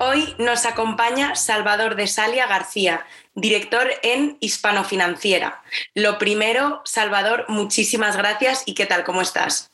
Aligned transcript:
Hoy 0.00 0.32
nos 0.38 0.64
acompaña 0.64 1.34
Salvador 1.34 1.96
de 1.96 2.06
Salia 2.06 2.46
García, 2.46 3.04
director 3.34 3.90
en 4.04 4.36
Hispano 4.38 4.84
Financiera. 4.84 5.60
Lo 5.92 6.18
primero, 6.18 6.82
Salvador, 6.84 7.46
muchísimas 7.48 8.16
gracias 8.16 8.62
y 8.64 8.74
¿qué 8.74 8.86
tal? 8.86 9.02
¿Cómo 9.02 9.22
estás? 9.22 9.72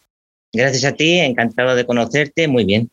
Gracias 0.50 0.84
a 0.84 0.92
ti, 0.92 1.19
encantado 1.19 1.74
de 1.74 1.84
conocerte, 1.84 2.48
muy 2.48 2.64
bien. 2.64 2.91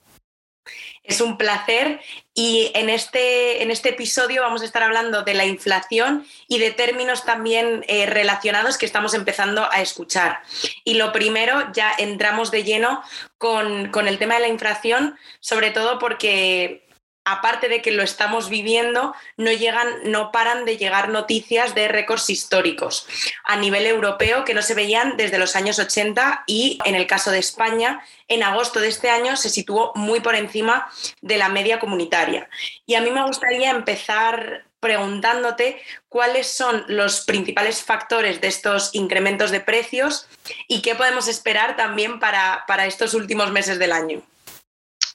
Es 1.03 1.21
un 1.21 1.37
placer 1.37 2.01
y 2.33 2.69
en 2.75 2.89
este, 2.89 3.63
en 3.63 3.71
este 3.71 3.89
episodio 3.89 4.41
vamos 4.41 4.61
a 4.61 4.65
estar 4.65 4.83
hablando 4.83 5.23
de 5.23 5.33
la 5.33 5.45
inflación 5.45 6.25
y 6.49 6.59
de 6.59 6.71
términos 6.71 7.23
también 7.23 7.85
eh, 7.87 8.07
relacionados 8.07 8.77
que 8.77 8.85
estamos 8.85 9.13
empezando 9.13 9.69
a 9.71 9.81
escuchar. 9.81 10.39
Y 10.83 10.95
lo 10.95 11.13
primero, 11.13 11.71
ya 11.73 11.93
entramos 11.97 12.51
de 12.51 12.65
lleno 12.65 13.01
con, 13.37 13.89
con 13.89 14.09
el 14.09 14.17
tema 14.17 14.35
de 14.35 14.41
la 14.41 14.47
inflación, 14.49 15.15
sobre 15.39 15.71
todo 15.71 15.97
porque 15.97 16.90
aparte 17.23 17.69
de 17.69 17.81
que 17.81 17.91
lo 17.91 18.03
estamos 18.03 18.49
viviendo, 18.49 19.13
no 19.37 19.51
llegan, 19.51 19.87
no 20.05 20.31
paran 20.31 20.65
de 20.65 20.77
llegar 20.77 21.09
noticias 21.09 21.75
de 21.75 21.87
récords 21.87 22.29
históricos 22.29 23.07
a 23.43 23.57
nivel 23.57 23.85
europeo 23.85 24.43
que 24.43 24.53
no 24.53 24.61
se 24.61 24.73
veían 24.73 25.17
desde 25.17 25.37
los 25.37 25.55
años 25.55 25.77
80 25.79 26.43
y 26.47 26.79
en 26.85 26.95
el 26.95 27.07
caso 27.07 27.31
de 27.31 27.39
España, 27.39 28.03
en 28.27 28.43
agosto 28.43 28.79
de 28.79 28.87
este 28.87 29.09
año 29.09 29.35
se 29.35 29.49
situó 29.49 29.91
muy 29.95 30.19
por 30.19 30.35
encima 30.35 30.89
de 31.21 31.37
la 31.37 31.49
media 31.49 31.79
comunitaria. 31.79 32.49
Y 32.85 32.95
a 32.95 33.01
mí 33.01 33.11
me 33.11 33.25
gustaría 33.25 33.69
empezar 33.69 34.65
preguntándote 34.79 35.79
cuáles 36.09 36.47
son 36.47 36.83
los 36.87 37.21
principales 37.21 37.83
factores 37.83 38.41
de 38.41 38.47
estos 38.47 38.89
incrementos 38.93 39.51
de 39.51 39.59
precios 39.59 40.27
y 40.67 40.81
qué 40.81 40.95
podemos 40.95 41.27
esperar 41.27 41.77
también 41.77 42.19
para, 42.19 42.65
para 42.67 42.87
estos 42.87 43.13
últimos 43.13 43.51
meses 43.51 43.77
del 43.77 43.91
año. 43.91 44.23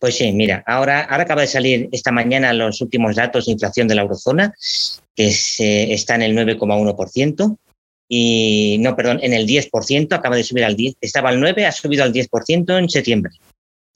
Pues 0.07 0.19
sí, 0.19 0.31
mira, 0.31 0.63
ahora, 0.69 1.01
ahora 1.01 1.25
acaba 1.25 1.41
de 1.41 1.49
salir 1.49 1.89
esta 1.91 2.13
mañana 2.13 2.53
los 2.53 2.81
últimos 2.81 3.17
datos 3.17 3.47
de 3.47 3.51
inflación 3.51 3.89
de 3.89 3.97
la 3.97 4.03
eurozona, 4.03 4.55
que 5.17 5.27
está 5.27 6.15
en 6.15 6.23
el 6.23 6.37
9,1%. 6.37 7.57
Y 8.09 8.77
no, 8.79 8.95
perdón, 8.95 9.19
en 9.21 9.33
el 9.33 9.49
10%, 9.49 10.13
acaba 10.13 10.37
de 10.37 10.45
subir 10.45 10.65
al 10.65 10.77
10, 10.77 10.99
estaba 11.01 11.31
al 11.31 11.41
9, 11.41 11.67
ha 11.67 11.73
subido 11.73 12.05
al 12.05 12.13
10% 12.13 12.79
en 12.79 12.89
septiembre. 12.89 13.33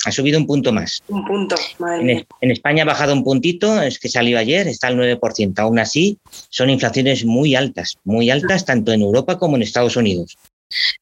Ha 0.05 0.11
subido 0.11 0.37
un 0.41 0.49
punto 0.49 0.73
más. 0.73 0.99
Un 1.07 1.25
punto, 1.25 1.55
en, 2.01 2.27
en, 2.41 2.51
España 2.51 2.83
ha 2.83 2.87
bajado 2.87 3.13
un 3.13 3.23
puntito, 3.23 3.81
es 3.81 4.01
que 4.01 4.09
salió 4.09 4.37
ayer, 4.37 4.67
está 4.67 4.89
al 4.89 4.99
9%. 4.99 5.57
Aún 5.61 5.79
así, 5.79 6.19
son 6.49 6.71
inflaciones 6.71 7.25
muy 7.25 7.55
altas, 7.55 7.99
muy 8.03 8.31
altas 8.31 8.65
tanto 8.65 8.91
en 8.91 9.03
Europa 9.03 9.39
como 9.39 9.55
en 9.55 9.63
Estados 9.63 9.95
Unidos. 9.95 10.37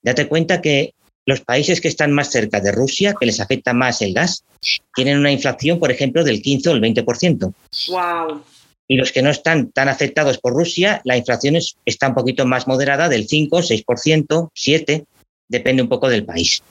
Date 0.03 0.29
cuenta 0.29 0.61
que 0.61 0.93
los 1.29 1.43
países 1.43 1.83
que 1.83 1.89
están 1.89 2.11
más 2.11 2.31
cerca 2.31 2.59
de 2.59 2.73
Rusia, 2.73 3.15
que 3.21 3.27
les 3.27 3.39
afecta 3.39 3.75
más 3.75 4.01
el 4.01 4.15
gas, 4.15 4.45
tienen 4.95 5.19
una 5.19 5.31
inflación, 5.31 5.79
por 5.79 5.91
ejemplo, 5.91 6.25
del 6.25 6.41
15 6.41 6.71
o 6.71 6.73
el 6.73 6.81
20%. 6.81 7.53
Wow. 7.89 8.43
Y 8.89 8.97
los 8.97 9.13
que 9.13 9.21
no 9.21 9.29
están 9.29 9.71
tan 9.71 9.91
afectados 9.91 10.39
por 10.39 10.55
Rusia, 10.55 11.03
la 11.05 11.19
inflación 11.19 11.59
está 11.85 12.09
un 12.09 12.15
poquito 12.15 12.47
más 12.47 12.67
moderada, 12.67 13.11
del 13.11 13.29
5, 13.29 13.59
6%, 13.59 14.51
7%, 14.55 15.05
depende 15.49 15.83
un 15.83 15.91
poco 15.91 16.09
del 16.09 16.25
país. 16.25 16.63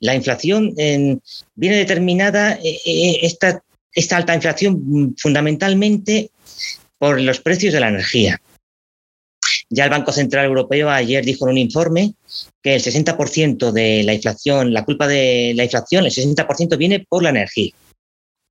La 0.00 0.14
inflación 0.14 0.74
viene 0.74 1.76
determinada, 1.76 2.58
eh, 2.62 2.80
eh, 2.84 3.20
esta, 3.22 3.62
esta 3.90 4.18
alta 4.18 4.34
inflación, 4.34 4.82
mm, 4.84 5.14
fundamentalmente 5.16 6.30
por 6.98 7.18
los 7.22 7.40
precios 7.40 7.72
de 7.72 7.80
la 7.80 7.88
energía. 7.88 8.38
Ya 9.70 9.84
el 9.84 9.90
Banco 9.90 10.12
Central 10.12 10.46
Europeo 10.46 10.88
ayer 10.88 11.24
dijo 11.24 11.46
en 11.46 11.52
un 11.52 11.58
informe 11.58 12.14
que 12.62 12.74
el 12.74 12.82
60% 12.82 13.70
de 13.70 14.02
la 14.02 14.14
inflación, 14.14 14.72
la 14.72 14.84
culpa 14.84 15.06
de 15.06 15.52
la 15.54 15.64
inflación, 15.64 16.06
el 16.06 16.12
60% 16.12 16.76
viene 16.78 17.04
por 17.06 17.22
la 17.22 17.30
energía, 17.30 17.72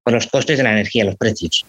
por 0.03 0.13
los 0.13 0.27
costes 0.27 0.57
de 0.57 0.63
la 0.63 0.73
energía, 0.73 1.05
los 1.05 1.15
precios, 1.15 1.65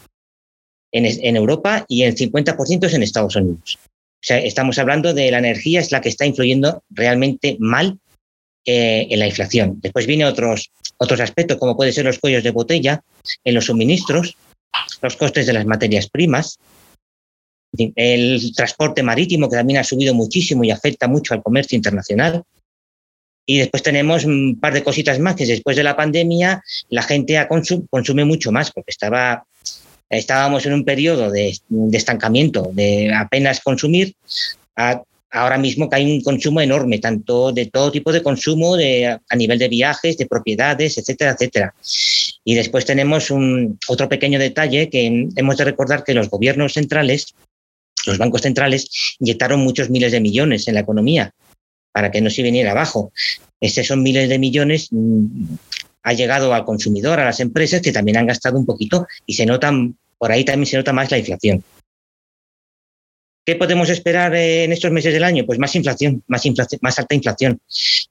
en, 0.92 1.36
Europa 1.36 1.84
y 1.88 2.02
el 2.02 2.14
50% 2.14 2.86
es 2.86 2.94
en 2.94 3.02
Estados 3.02 3.36
Unidos. 3.36 3.78
O 3.84 4.26
sea, 4.26 4.38
estamos 4.38 4.78
hablando 4.78 5.14
de 5.14 5.30
la 5.30 5.38
energía, 5.38 5.80
es 5.80 5.92
la 5.92 6.00
que 6.00 6.08
está 6.08 6.26
influyendo 6.26 6.82
realmente 6.90 7.56
mal 7.60 7.98
eh, 8.66 9.06
en 9.08 9.18
la 9.18 9.28
inflación. 9.28 9.78
Después 9.80 10.06
vienen 10.06 10.26
otros, 10.26 10.70
otros 10.98 11.20
aspectos, 11.20 11.56
como 11.56 11.76
pueden 11.76 11.92
ser 11.92 12.04
los 12.04 12.18
cuellos 12.18 12.42
de 12.42 12.50
botella 12.50 13.02
en 13.44 13.54
los 13.54 13.66
suministros, 13.66 14.36
los 15.00 15.16
costes 15.16 15.46
de 15.46 15.52
las 15.52 15.66
materias 15.66 16.08
primas, 16.08 16.58
el 17.76 18.52
transporte 18.54 19.02
marítimo, 19.02 19.48
que 19.48 19.56
también 19.56 19.80
ha 19.80 19.84
subido 19.84 20.14
muchísimo 20.14 20.64
y 20.64 20.70
afecta 20.70 21.08
mucho 21.08 21.34
al 21.34 21.42
comercio 21.42 21.76
internacional. 21.76 22.42
Y 23.46 23.58
después 23.58 23.82
tenemos 23.82 24.24
un 24.24 24.58
par 24.60 24.74
de 24.74 24.84
cositas 24.84 25.18
más, 25.18 25.34
que 25.34 25.46
después 25.46 25.76
de 25.76 25.82
la 25.82 25.96
pandemia 25.96 26.62
la 26.90 27.02
gente 27.02 27.46
consume 27.90 28.24
mucho 28.24 28.52
más, 28.52 28.70
porque 28.70 28.90
estaba, 28.90 29.44
estábamos 30.10 30.66
en 30.66 30.74
un 30.74 30.84
periodo 30.84 31.30
de, 31.30 31.58
estancamiento, 31.92 32.70
de 32.72 33.12
apenas 33.14 33.60
consumir, 33.60 34.14
ahora 35.30 35.58
mismo 35.58 35.88
que 35.88 35.96
hay 35.96 36.10
un 36.10 36.22
consumo 36.22 36.60
enorme, 36.60 36.98
tanto 36.98 37.52
de 37.52 37.66
todo 37.66 37.92
tipo 37.92 38.12
de 38.12 38.22
consumo, 38.22 38.76
de, 38.76 39.06
a 39.06 39.36
nivel 39.36 39.58
de 39.58 39.68
viajes, 39.68 40.16
de 40.16 40.26
propiedades, 40.26 40.98
etcétera, 40.98 41.32
etcétera. 41.32 41.74
Y 42.44 42.54
después 42.54 42.84
tenemos 42.84 43.30
un, 43.30 43.78
otro 43.88 44.08
pequeño 44.08 44.38
detalle 44.38 44.88
que 44.88 45.28
hemos 45.36 45.56
de 45.56 45.64
recordar 45.64 46.04
que 46.04 46.14
los 46.14 46.30
gobiernos 46.30 46.74
centrales 46.74 47.34
los 48.08 48.18
bancos 48.18 48.42
centrales 48.42 49.16
inyectaron 49.20 49.60
muchos 49.60 49.90
miles 49.90 50.12
de 50.12 50.20
millones 50.20 50.66
en 50.68 50.74
la 50.74 50.80
economía 50.80 51.32
para 51.92 52.10
que 52.10 52.20
no 52.20 52.30
se 52.30 52.42
viniera 52.42 52.72
abajo. 52.72 53.12
Esos 53.60 53.86
son 53.86 54.02
miles 54.02 54.28
de 54.28 54.38
millones 54.38 54.88
mm, 54.90 55.54
ha 56.02 56.12
llegado 56.12 56.54
al 56.54 56.64
consumidor, 56.64 57.20
a 57.20 57.24
las 57.24 57.40
empresas 57.40 57.82
que 57.82 57.92
también 57.92 58.16
han 58.16 58.26
gastado 58.26 58.58
un 58.58 58.66
poquito 58.66 59.06
y 59.26 59.34
se 59.34 59.46
notan, 59.46 59.96
por 60.16 60.32
ahí 60.32 60.44
también 60.44 60.66
se 60.66 60.76
nota 60.76 60.92
más 60.92 61.10
la 61.10 61.18
inflación. 61.18 61.62
¿Qué 63.44 63.56
podemos 63.56 63.88
esperar 63.88 64.34
eh, 64.34 64.64
en 64.64 64.72
estos 64.72 64.90
meses 64.90 65.12
del 65.12 65.24
año? 65.24 65.46
Pues 65.46 65.58
más 65.58 65.74
inflación, 65.74 66.22
más, 66.26 66.44
inflación, 66.44 66.78
más 66.82 66.98
alta 66.98 67.14
inflación. 67.14 67.58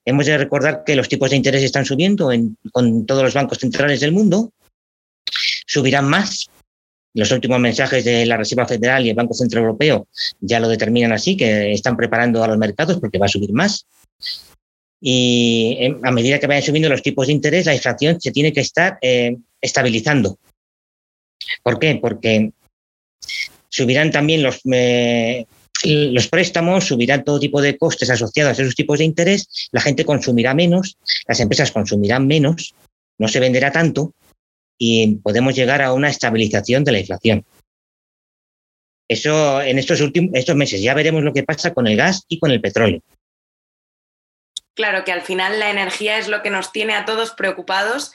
Hemos 0.03 0.25
de 0.25 0.37
recordar 0.37 0.83
que 0.83 0.95
los 0.95 1.07
tipos 1.07 1.29
de 1.29 1.35
interés 1.35 1.63
están 1.63 1.85
subiendo 1.85 2.31
con 2.71 3.05
todos 3.05 3.23
los 3.23 3.33
bancos 3.33 3.59
centrales 3.59 3.99
del 3.99 4.11
mundo. 4.11 4.51
Subirán 5.65 6.09
más 6.09 6.49
los 7.17 7.31
últimos 7.31 7.59
mensajes 7.59 8.05
de 8.05 8.27
la 8.27 8.37
Reserva 8.37 8.67
Federal 8.67 9.03
y 9.03 9.09
el 9.09 9.15
Banco 9.15 9.33
Central 9.33 9.63
Europeo 9.63 10.07
ya 10.39 10.59
lo 10.59 10.69
determinan 10.69 11.11
así, 11.11 11.35
que 11.35 11.73
están 11.73 11.97
preparando 11.97 12.43
a 12.43 12.47
los 12.47 12.59
mercados 12.59 12.99
porque 12.99 13.17
va 13.17 13.25
a 13.25 13.29
subir 13.29 13.51
más. 13.53 13.87
Y 15.01 15.79
a 16.03 16.11
medida 16.11 16.39
que 16.39 16.45
vayan 16.45 16.61
subiendo 16.61 16.89
los 16.89 17.01
tipos 17.01 17.25
de 17.25 17.33
interés, 17.33 17.65
la 17.65 17.73
inflación 17.73 18.21
se 18.21 18.31
tiene 18.31 18.53
que 18.53 18.61
estar 18.61 18.99
eh, 19.01 19.35
estabilizando. 19.59 20.37
¿Por 21.63 21.79
qué? 21.79 21.95
Porque 21.99 22.51
subirán 23.67 24.11
también 24.11 24.43
los, 24.43 24.61
eh, 24.71 25.47
los 25.85 26.27
préstamos, 26.27 26.85
subirán 26.85 27.23
todo 27.23 27.39
tipo 27.39 27.61
de 27.61 27.79
costes 27.79 28.11
asociados 28.11 28.59
a 28.59 28.61
esos 28.61 28.75
tipos 28.75 28.99
de 28.99 29.05
interés, 29.05 29.69
la 29.71 29.81
gente 29.81 30.05
consumirá 30.05 30.53
menos, 30.53 30.97
las 31.27 31.39
empresas 31.39 31.71
consumirán 31.71 32.27
menos, 32.27 32.75
no 33.17 33.27
se 33.27 33.39
venderá 33.39 33.71
tanto 33.71 34.13
y 34.77 35.15
podemos 35.17 35.55
llegar 35.55 35.81
a 35.81 35.93
una 35.93 36.09
estabilización 36.09 36.83
de 36.83 36.91
la 36.91 36.99
inflación. 36.99 37.45
Eso 39.09 39.61
en 39.61 39.79
estos 39.79 40.01
últimos 40.01 40.31
estos 40.33 40.55
meses 40.55 40.81
ya 40.81 40.93
veremos 40.93 41.23
lo 41.23 41.33
que 41.33 41.43
pasa 41.43 41.73
con 41.73 41.87
el 41.87 41.95
gas 41.95 42.25
y 42.27 42.39
con 42.39 42.51
el 42.51 42.61
petróleo. 42.61 43.01
Claro 44.73 45.03
que 45.03 45.11
al 45.11 45.21
final 45.21 45.59
la 45.59 45.71
energía 45.71 46.19
es 46.19 46.27
lo 46.27 46.43
que 46.43 46.51
nos 46.51 46.71
tiene 46.71 46.93
a 46.93 47.05
todos 47.05 47.31
preocupados 47.31 48.13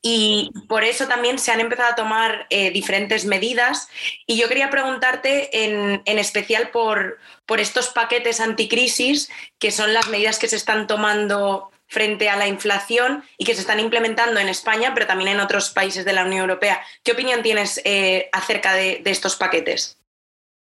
y 0.00 0.52
por 0.68 0.84
eso 0.84 1.08
también 1.08 1.38
se 1.38 1.50
han 1.50 1.60
empezado 1.60 1.90
a 1.90 1.94
tomar 1.96 2.46
eh, 2.50 2.70
diferentes 2.70 3.24
medidas. 3.24 3.88
Y 4.26 4.36
yo 4.36 4.48
quería 4.48 4.68
preguntarte 4.68 5.64
en, 5.64 6.02
en 6.04 6.18
especial 6.18 6.68
por, 6.70 7.18
por 7.46 7.58
estos 7.58 7.88
paquetes 7.88 8.38
anticrisis, 8.38 9.30
que 9.58 9.70
son 9.70 9.94
las 9.94 10.08
medidas 10.08 10.38
que 10.38 10.46
se 10.46 10.56
están 10.56 10.86
tomando 10.86 11.72
frente 11.94 12.28
a 12.28 12.36
la 12.36 12.48
inflación 12.48 13.22
y 13.38 13.44
que 13.44 13.54
se 13.54 13.60
están 13.60 13.78
implementando 13.78 14.40
en 14.40 14.48
España, 14.48 14.90
pero 14.92 15.06
también 15.06 15.30
en 15.30 15.40
otros 15.40 15.70
países 15.70 16.04
de 16.04 16.12
la 16.12 16.24
Unión 16.24 16.40
Europea. 16.40 16.80
¿Qué 17.04 17.12
opinión 17.12 17.42
tienes 17.42 17.80
eh, 17.84 18.28
acerca 18.32 18.74
de, 18.74 19.00
estos 19.04 19.36
paquetes? 19.36 19.96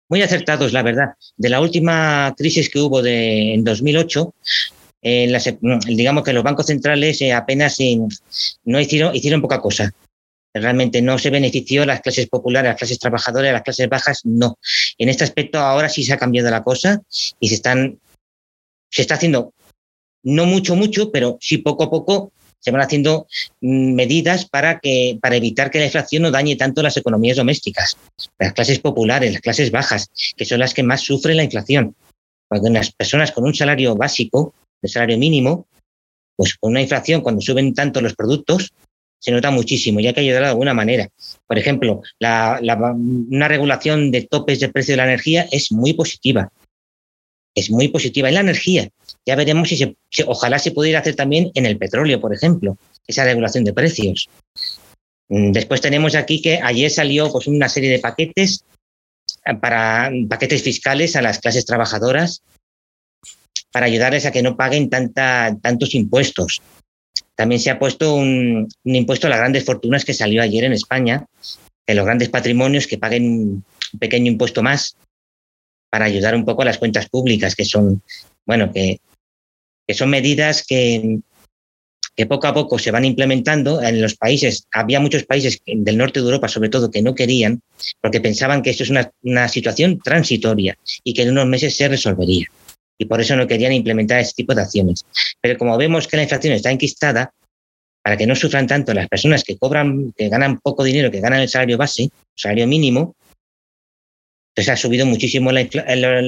Muy 0.08 0.22
acertados, 0.22 0.72
la 0.72 0.82
verdad. 0.82 1.10
De 1.36 1.50
la 1.50 1.60
última 1.60 2.34
crisis 2.36 2.70
que 2.70 2.80
hubo 2.80 3.02
de, 3.02 3.54
en 3.54 3.62
2008, 3.62 4.34
digamos 5.02 6.24
que 6.24 6.32
los 6.32 6.42
bancos 6.42 6.66
centrales 6.66 7.20
eh, 7.20 7.32
apenas 7.32 7.76
no 8.64 8.80
hicieron, 8.80 9.42
poca 9.42 9.60
cosa. 9.60 9.92
Realmente 10.52 11.00
no 11.00 11.18
se 11.18 11.30
benefició 11.30 11.84
las 11.84 12.00
clases 12.00 12.28
populares, 12.28 12.70
las 12.70 12.78
clases 12.78 12.98
trabajadoras, 12.98 13.52
las 13.52 13.62
clases 13.62 13.88
bajas, 13.88 14.20
no. 14.24 14.58
En 14.98 15.10
este 15.10 15.22
aspecto 15.22 15.60
ahora 15.60 15.88
sí 15.88 16.02
se 16.02 16.14
ha 16.14 16.18
cambiado 16.18 16.50
la 16.50 16.64
cosa 16.64 17.02
y 17.38 17.50
se 17.50 17.56
están, 17.56 18.00
se 18.90 19.02
está 19.02 19.14
haciendo 19.14 19.52
no 20.22 20.46
mucho, 20.46 20.76
mucho, 20.76 21.10
pero 21.10 21.38
sí 21.40 21.58
poco 21.58 21.84
a 21.84 21.90
poco 21.90 22.32
se 22.60 22.70
van 22.70 22.82
haciendo 22.82 23.26
mm, 23.60 23.94
medidas 23.94 24.48
para, 24.48 24.78
que, 24.80 25.18
para 25.20 25.36
evitar 25.36 25.70
que 25.70 25.78
la 25.78 25.86
inflación 25.86 26.22
no 26.22 26.30
dañe 26.30 26.56
tanto 26.56 26.82
las 26.82 26.96
economías 26.96 27.36
domésticas, 27.36 27.96
las 28.38 28.52
clases 28.52 28.78
populares, 28.78 29.32
las 29.32 29.40
clases 29.40 29.70
bajas, 29.70 30.10
que 30.36 30.44
son 30.44 30.60
las 30.60 30.74
que 30.74 30.82
más 30.82 31.00
sufren 31.00 31.38
la 31.38 31.44
inflación. 31.44 31.96
Cuando 32.48 32.68
las 32.70 32.92
personas 32.92 33.32
con 33.32 33.44
un 33.44 33.54
salario 33.54 33.96
básico, 33.96 34.54
de 34.82 34.88
salario 34.88 35.18
mínimo, 35.18 35.66
pues 36.36 36.56
con 36.56 36.72
una 36.72 36.82
inflación, 36.82 37.20
cuando 37.22 37.40
suben 37.40 37.74
tanto 37.74 38.00
los 38.00 38.14
productos, 38.14 38.72
se 39.18 39.30
nota 39.30 39.50
muchísimo 39.50 40.00
y 40.00 40.06
hay 40.06 40.14
que 40.14 40.20
ayudar 40.20 40.42
de 40.42 40.48
alguna 40.48 40.72
manera. 40.72 41.08
Por 41.46 41.58
ejemplo, 41.58 42.02
una 42.18 43.48
regulación 43.48 44.10
de 44.10 44.22
topes 44.22 44.60
de 44.60 44.70
precio 44.70 44.92
de 44.92 44.96
la 44.96 45.04
energía 45.04 45.46
es 45.50 45.70
muy 45.70 45.92
positiva. 45.92 46.50
Es 47.54 47.70
muy 47.70 47.88
positiva 47.88 48.28
en 48.28 48.34
la 48.34 48.40
energía. 48.40 48.88
Ya 49.26 49.36
veremos 49.36 49.68
si, 49.68 49.76
se, 49.76 49.96
ojalá 50.26 50.58
se 50.58 50.70
pudiera 50.70 51.00
hacer 51.00 51.16
también 51.16 51.50
en 51.54 51.66
el 51.66 51.78
petróleo, 51.78 52.20
por 52.20 52.34
ejemplo, 52.34 52.76
esa 53.06 53.24
regulación 53.24 53.64
de 53.64 53.72
precios. 53.72 54.28
Mm, 55.28 55.52
después 55.52 55.80
tenemos 55.80 56.14
aquí 56.14 56.40
que 56.40 56.60
ayer 56.62 56.90
salió 56.90 57.30
pues, 57.30 57.46
una 57.46 57.68
serie 57.68 57.90
de 57.90 57.98
paquetes 57.98 58.64
eh, 59.44 59.54
para 59.54 60.10
paquetes 60.28 60.62
fiscales 60.62 61.16
a 61.16 61.22
las 61.22 61.38
clases 61.38 61.64
trabajadoras 61.64 62.42
para 63.72 63.86
ayudarles 63.86 64.26
a 64.26 64.32
que 64.32 64.42
no 64.42 64.56
paguen 64.56 64.90
tantos 64.90 65.94
impuestos. 65.94 66.60
También 67.36 67.60
se 67.60 67.70
ha 67.70 67.78
puesto 67.78 68.14
un, 68.14 68.68
impuesto 68.84 69.26
a 69.26 69.30
las 69.30 69.38
grandes 69.38 69.64
fortunas 69.64 70.04
que 70.04 70.14
salió 70.14 70.42
ayer 70.42 70.64
en 70.64 70.72
España, 70.72 71.24
de 71.86 71.94
los 71.94 72.04
grandes 72.04 72.28
patrimonios 72.28 72.86
que 72.86 72.98
paguen 72.98 73.24
un 73.24 73.98
pequeño 73.98 74.30
impuesto 74.30 74.62
más 74.62 74.96
para 75.90 76.06
ayudar 76.06 76.34
un 76.34 76.44
poco 76.44 76.62
a 76.62 76.66
las 76.66 76.78
cuentas 76.78 77.08
públicas, 77.08 77.54
que 77.54 77.64
son, 77.64 78.02
bueno, 78.46 78.72
que, 78.72 79.00
que 79.86 79.94
son 79.94 80.08
medidas 80.08 80.64
que, 80.66 81.18
que 82.16 82.26
poco 82.26 82.46
a 82.46 82.54
poco 82.54 82.78
se 82.78 82.90
van 82.90 83.04
implementando 83.04 83.82
en 83.82 84.00
los 84.00 84.16
países. 84.16 84.66
Había 84.72 85.00
muchos 85.00 85.24
países 85.24 85.60
del 85.66 85.98
norte 85.98 86.20
de 86.20 86.26
Europa, 86.26 86.48
sobre 86.48 86.68
todo, 86.68 86.90
que 86.90 87.02
no 87.02 87.14
querían, 87.14 87.60
porque 88.00 88.20
pensaban 88.20 88.62
que 88.62 88.70
esto 88.70 88.84
es 88.84 88.90
una, 88.90 89.10
una 89.22 89.48
situación 89.48 89.98
transitoria 89.98 90.78
y 91.02 91.12
que 91.12 91.22
en 91.22 91.30
unos 91.30 91.46
meses 91.46 91.76
se 91.76 91.88
resolvería 91.88 92.46
y 93.00 93.06
por 93.06 93.18
eso 93.20 93.34
no 93.34 93.46
querían 93.46 93.72
implementar 93.72 94.20
ese 94.20 94.34
tipo 94.34 94.54
de 94.54 94.60
acciones. 94.60 95.06
Pero 95.40 95.56
como 95.58 95.76
vemos 95.78 96.06
que 96.06 96.18
la 96.18 96.24
inflación 96.24 96.52
está 96.52 96.70
enquistada, 96.70 97.32
para 98.02 98.16
que 98.16 98.26
no 98.26 98.34
sufran 98.34 98.66
tanto 98.66 98.92
las 98.92 99.08
personas 99.08 99.42
que 99.42 99.56
cobran, 99.56 100.12
que 100.16 100.28
ganan 100.28 100.58
poco 100.60 100.84
dinero, 100.84 101.10
que 101.10 101.20
ganan 101.20 101.40
el 101.40 101.48
salario 101.48 101.78
base, 101.78 102.10
salario 102.34 102.66
mínimo, 102.66 103.14
pues 104.54 104.68
ha 104.68 104.76
subido 104.76 105.06
muchísimo 105.06 105.52
la, 105.52 105.66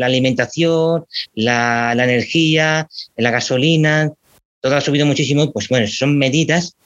alimentación, 0.05 1.05
la, 1.35 1.95
la, 1.95 2.05
energía, 2.05 2.89
la 3.17 3.31
gasolina, 3.31 4.13
todo 4.61 4.77
ha 4.77 4.81
subido 4.81 5.07
muchísimo. 5.07 5.53
Pues 5.53 5.69
bueno, 5.69 5.87
son 5.87 6.19
medidas 6.19 6.77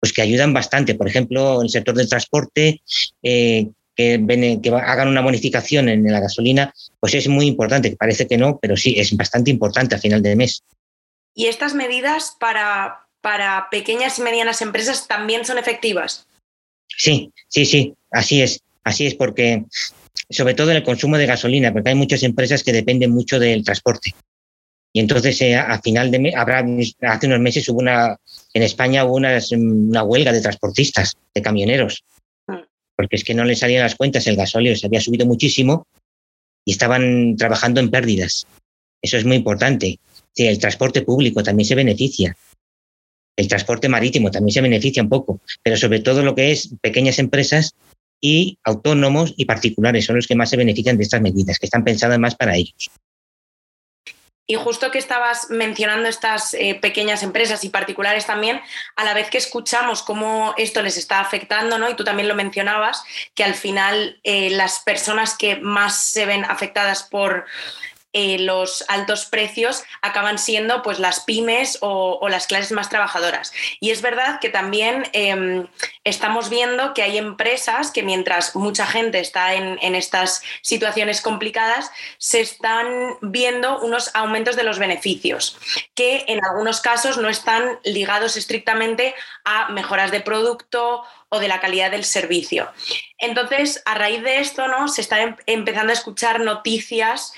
pues 0.00 0.12
que 0.12 0.22
ayudan 0.22 0.52
bastante. 0.52 0.94
Por 0.94 1.08
ejemplo, 1.08 1.60
en 1.60 1.66
el 1.66 1.70
sector 1.70 1.94
del 1.94 2.08
transporte, 2.08 2.82
eh, 3.22 3.68
que, 3.94 4.60
que 4.62 4.70
hagan 4.70 5.08
una 5.08 5.20
bonificación 5.20 5.88
en 5.88 6.10
la 6.10 6.20
gasolina, 6.20 6.74
pues 6.98 7.14
es 7.14 7.28
muy 7.28 7.46
importante. 7.46 7.94
Parece 7.96 8.26
que 8.26 8.36
no, 8.36 8.58
pero 8.60 8.76
sí, 8.76 8.94
es 8.98 9.16
bastante 9.16 9.50
importante 9.50 9.94
a 9.94 9.98
final 9.98 10.22
de 10.22 10.36
mes. 10.36 10.62
¿Y 11.34 11.46
estas 11.46 11.74
medidas 11.74 12.36
para, 12.38 13.06
para 13.20 13.68
pequeñas 13.70 14.18
y 14.18 14.22
medianas 14.22 14.60
empresas 14.60 15.06
también 15.08 15.44
son 15.44 15.56
efectivas? 15.56 16.26
Sí, 16.88 17.32
sí, 17.48 17.64
sí, 17.64 17.94
así 18.10 18.42
es. 18.42 18.60
Así 18.84 19.06
es 19.06 19.14
porque, 19.14 19.64
sobre 20.30 20.54
todo 20.54 20.70
en 20.70 20.78
el 20.78 20.82
consumo 20.82 21.18
de 21.18 21.26
gasolina, 21.26 21.72
porque 21.72 21.90
hay 21.90 21.94
muchas 21.94 22.22
empresas 22.22 22.62
que 22.62 22.72
dependen 22.72 23.10
mucho 23.10 23.38
del 23.38 23.64
transporte. 23.64 24.14
Y 24.94 25.00
entonces, 25.00 25.40
eh, 25.40 25.56
a 25.56 25.80
final 25.80 26.10
de 26.10 26.18
mes, 26.18 26.34
habrá, 26.34 26.64
hace 27.02 27.26
unos 27.26 27.40
meses 27.40 27.68
hubo 27.68 27.78
una, 27.78 28.16
en 28.52 28.62
España 28.62 29.04
hubo 29.04 29.16
una, 29.16 29.38
una 29.52 30.02
huelga 30.02 30.32
de 30.32 30.42
transportistas, 30.42 31.14
de 31.34 31.42
camioneros 31.42 32.04
porque 33.02 33.16
es 33.16 33.24
que 33.24 33.34
no 33.34 33.44
les 33.44 33.58
salían 33.58 33.82
las 33.82 33.96
cuentas, 33.96 34.26
el 34.26 34.36
gasóleo 34.36 34.76
se 34.76 34.86
había 34.86 35.00
subido 35.00 35.26
muchísimo 35.26 35.86
y 36.64 36.72
estaban 36.72 37.36
trabajando 37.36 37.80
en 37.80 37.90
pérdidas. 37.90 38.46
Eso 39.02 39.16
es 39.16 39.24
muy 39.24 39.36
importante. 39.36 39.98
el 40.36 40.58
transporte 40.58 41.02
público 41.02 41.42
también 41.42 41.66
se 41.66 41.74
beneficia. 41.74 42.36
El 43.36 43.48
transporte 43.48 43.88
marítimo 43.88 44.30
también 44.30 44.54
se 44.54 44.60
beneficia 44.60 45.02
un 45.02 45.08
poco, 45.08 45.40
pero 45.62 45.76
sobre 45.76 46.00
todo 46.00 46.22
lo 46.22 46.34
que 46.34 46.52
es 46.52 46.70
pequeñas 46.80 47.18
empresas 47.18 47.74
y 48.22 48.58
autónomos 48.64 49.34
y 49.36 49.44
particulares 49.44 50.06
son 50.06 50.16
los 50.16 50.26
que 50.26 50.36
más 50.36 50.48
se 50.48 50.56
benefician 50.56 50.96
de 50.96 51.02
estas 51.02 51.20
medidas, 51.20 51.58
que 51.58 51.66
están 51.66 51.84
pensadas 51.84 52.18
más 52.18 52.34
para 52.34 52.56
ellos. 52.56 52.90
Y 54.46 54.54
justo 54.54 54.90
que 54.90 54.98
estabas 54.98 55.50
mencionando 55.50 56.08
estas 56.08 56.54
eh, 56.54 56.78
pequeñas 56.80 57.22
empresas 57.22 57.64
y 57.64 57.68
particulares 57.68 58.26
también, 58.26 58.60
a 58.96 59.04
la 59.04 59.14
vez 59.14 59.30
que 59.30 59.38
escuchamos 59.38 60.02
cómo 60.02 60.54
esto 60.56 60.82
les 60.82 60.96
está 60.96 61.20
afectando, 61.20 61.78
¿no? 61.78 61.88
Y 61.88 61.94
tú 61.94 62.04
también 62.04 62.28
lo 62.28 62.34
mencionabas, 62.34 63.04
que 63.34 63.44
al 63.44 63.54
final 63.54 64.20
eh, 64.24 64.50
las 64.50 64.80
personas 64.80 65.36
que 65.36 65.56
más 65.56 66.04
se 66.04 66.26
ven 66.26 66.44
afectadas 66.44 67.04
por 67.04 67.46
eh, 68.14 68.38
los 68.38 68.84
altos 68.88 69.24
precios 69.24 69.84
acaban 70.02 70.38
siendo 70.38 70.82
pues 70.82 70.98
las 70.98 71.20
pymes 71.20 71.78
o, 71.80 72.28
las 72.28 72.46
clases 72.46 72.72
más 72.72 72.90
trabajadoras. 72.90 73.52
Y 73.80 73.90
es 73.90 74.02
verdad 74.02 74.38
que 74.38 74.50
también 74.50 75.04
em, 75.14 75.66
estamos 76.04 76.50
viendo 76.50 76.92
que 76.92 77.02
hay 77.02 77.16
empresas 77.16 77.90
que 77.90 78.02
mientras 78.02 78.54
mucha 78.54 78.86
gente 78.86 79.18
está 79.18 79.54
en, 79.54 79.94
estas 79.94 80.42
situaciones 80.60 81.22
complicadas, 81.22 81.90
se 82.18 82.40
están 82.40 82.86
viendo 83.22 83.80
unos 83.80 84.10
aumentos 84.14 84.56
de 84.56 84.64
los 84.64 84.78
beneficios, 84.78 85.58
que 85.94 86.24
en 86.28 86.44
algunos 86.44 86.80
casos 86.80 87.16
no 87.16 87.28
están 87.28 87.78
ligados 87.84 88.36
estrictamente 88.36 89.14
a 89.44 89.70
mejoras 89.70 90.10
de 90.10 90.20
producto 90.20 91.02
o 91.30 91.38
de 91.38 91.48
la 91.48 91.60
calidad 91.60 91.90
del 91.90 92.04
servicio. 92.04 92.70
Entonces, 93.16 93.82
a 93.86 93.94
raíz 93.94 94.22
de 94.22 94.40
esto, 94.40 94.68
¿no? 94.68 94.88
Se 94.88 95.00
está 95.00 95.22
em, 95.22 95.36
empezando 95.46 95.92
a 95.92 95.94
escuchar 95.94 96.40
noticias 96.40 97.32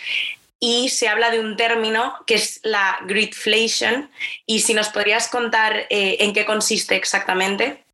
y 0.65 0.89
se 0.89 1.09
habla 1.09 1.31
de 1.31 1.41
un 1.41 1.57
término 1.57 2.15
que 2.27 2.37
es 2.37 2.61
la 2.63 2.97
gridflation. 3.07 4.09
Y 4.47 4.61
si 4.61 4.73
nos 4.73 4.89
podrías 4.89 5.29
contar 5.29 5.87
eh, 5.91 6.17
en 6.21 6.33
qué 6.33 6.47
consiste 6.47 6.97
exactamente. 6.97 7.85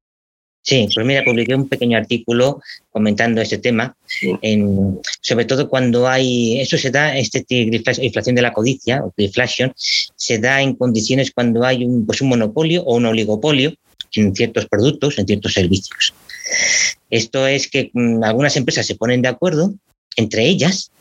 Sí, 0.63 0.89
pues 0.95 1.05
mira, 1.05 1.25
publiqué 1.25 1.57
un 1.57 1.69
pequeño 1.69 1.99
artículo 1.99 2.63
comentando 2.91 3.41
este 3.41 3.59
tema, 3.59 3.97
en, 4.43 5.01
sobre 5.21 5.47
todo 5.47 5.69
cuando 5.69 6.07
hay, 6.07 6.61
eso 6.61 6.79
se 6.79 6.91
da, 6.91 7.17
este 7.17 7.45
inflación 7.49 8.37
de 8.37 8.43
la 8.43 8.53
codicia, 8.53 9.03
o 9.03 9.13
gridflation, 9.17 9.73
se 9.75 10.39
da 10.39 10.63
en 10.63 10.77
condiciones 10.77 11.33
cuando 11.33 11.65
hay 11.65 11.85
un, 11.85 12.07
pues 12.07 12.21
un 12.21 12.29
monopolio 12.29 12.85
o 12.85 12.95
un 12.95 13.07
oligopolio 13.07 13.75
en 14.15 14.37
ciertos 14.37 14.67
productos, 14.67 15.19
en 15.19 15.27
ciertos 15.27 15.55
servicios. 15.55 16.15
Esto 17.09 17.49
es 17.49 17.69
que 17.69 17.91
mm, 17.93 18.23
algunas 18.23 18.57
empresas 18.57 18.87
se 18.87 18.95
ponen 18.95 19.23
de 19.23 19.29
acuerdo 19.29 19.75
entre 20.17 20.45
ellas 20.47 20.93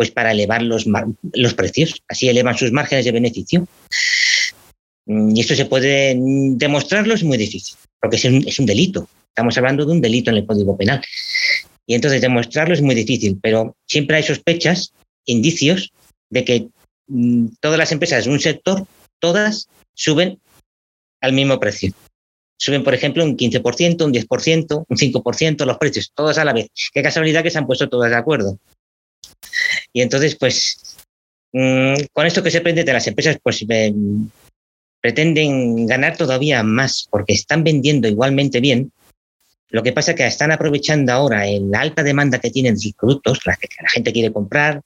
pues 0.00 0.10
para 0.12 0.32
elevar 0.32 0.62
los, 0.62 0.86
los 1.34 1.52
precios, 1.52 2.02
así 2.08 2.26
elevan 2.26 2.56
sus 2.56 2.72
márgenes 2.72 3.04
de 3.04 3.12
beneficio. 3.12 3.68
Mm, 5.04 5.36
y 5.36 5.40
esto 5.42 5.54
se 5.54 5.66
puede 5.66 6.16
demostrarlo, 6.16 7.12
es 7.12 7.22
muy 7.22 7.36
difícil, 7.36 7.76
porque 8.00 8.16
es 8.16 8.24
un, 8.24 8.48
es 8.48 8.58
un 8.58 8.64
delito. 8.64 9.06
Estamos 9.28 9.58
hablando 9.58 9.84
de 9.84 9.92
un 9.92 10.00
delito 10.00 10.30
en 10.30 10.38
el 10.38 10.46
Código 10.46 10.74
Penal. 10.74 11.04
Y 11.86 11.94
entonces 11.94 12.22
demostrarlo 12.22 12.72
es 12.72 12.80
muy 12.80 12.94
difícil, 12.94 13.38
pero 13.42 13.76
siempre 13.86 14.16
hay 14.16 14.22
sospechas, 14.22 14.94
indicios 15.26 15.92
de 16.30 16.46
que 16.46 16.68
mm, 17.08 17.48
todas 17.60 17.76
las 17.76 17.92
empresas 17.92 18.24
de 18.24 18.30
un 18.30 18.40
sector, 18.40 18.86
todas 19.18 19.68
suben 19.92 20.40
al 21.20 21.34
mismo 21.34 21.60
precio. 21.60 21.92
Suben, 22.56 22.84
por 22.84 22.94
ejemplo, 22.94 23.22
un 23.22 23.36
15%, 23.36 24.02
un 24.06 24.14
10%, 24.14 24.84
un 24.88 24.96
5% 24.96 25.66
los 25.66 25.76
precios, 25.76 26.10
todos 26.14 26.38
a 26.38 26.44
la 26.46 26.54
vez. 26.54 26.68
Qué 26.90 27.02
casualidad 27.02 27.42
que 27.42 27.50
se 27.50 27.58
han 27.58 27.66
puesto 27.66 27.90
todas 27.90 28.08
de 28.08 28.16
acuerdo. 28.16 28.58
Y 29.92 30.02
entonces, 30.02 30.36
pues, 30.36 30.96
mm, 31.52 31.94
con 32.12 32.26
esto 32.26 32.42
que 32.42 32.50
se 32.50 32.58
aprende 32.58 32.84
de 32.84 32.92
las 32.92 33.06
empresas, 33.06 33.38
pues 33.42 33.64
pretenden 35.00 35.86
ganar 35.86 36.16
todavía 36.16 36.62
más 36.62 37.06
porque 37.10 37.32
están 37.32 37.64
vendiendo 37.64 38.08
igualmente 38.08 38.60
bien. 38.60 38.92
Lo 39.70 39.82
que 39.82 39.92
pasa 39.92 40.12
es 40.12 40.16
que 40.16 40.26
están 40.26 40.52
aprovechando 40.52 41.12
ahora 41.12 41.44
la 41.46 41.80
alta 41.80 42.02
demanda 42.02 42.40
que 42.40 42.50
tienen 42.50 42.78
sus 42.78 42.92
productos, 42.92 43.40
la 43.46 43.56
que 43.56 43.68
la 43.80 43.88
gente 43.88 44.12
quiere 44.12 44.32
comprar, 44.32 44.82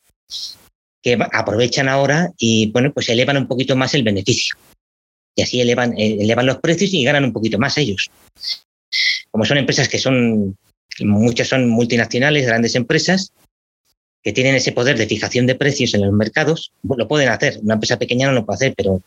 que 1.02 1.18
aprovechan 1.32 1.88
ahora 1.88 2.30
y 2.38 2.70
bueno, 2.70 2.92
pues 2.92 3.08
elevan 3.08 3.37
un 3.37 3.49
poquito 3.49 3.76
más 3.76 3.94
el 3.94 4.02
beneficio. 4.02 4.56
Y 5.37 5.42
así 5.42 5.61
elevan, 5.61 5.99
eh, 5.99 6.18
elevan 6.20 6.46
los 6.46 6.58
precios 6.58 6.92
y 6.94 7.02
ganan 7.02 7.25
un 7.25 7.32
poquito 7.32 7.58
más 7.58 7.76
ellos. 7.76 8.11
Como 9.30 9.44
son 9.44 9.58
empresas 9.58 9.88
que 9.88 9.99
son, 9.99 10.56
muchas 11.00 11.49
son 11.49 11.68
multinacionales, 11.68 12.46
grandes 12.46 12.75
empresas, 12.75 13.32
que 14.24 14.32
tienen 14.32 14.54
ese 14.54 14.72
poder 14.72 14.96
de 14.96 15.06
fijación 15.06 15.46
de 15.46 15.54
precios 15.54 15.92
en 15.92 16.00
los 16.00 16.12
mercados, 16.12 16.72
lo 16.82 17.06
pueden 17.06 17.28
hacer. 17.28 17.58
Una 17.62 17.74
empresa 17.74 17.98
pequeña 17.98 18.26
no 18.26 18.32
lo 18.32 18.46
puede 18.46 18.56
hacer, 18.56 18.74
pero 18.74 19.02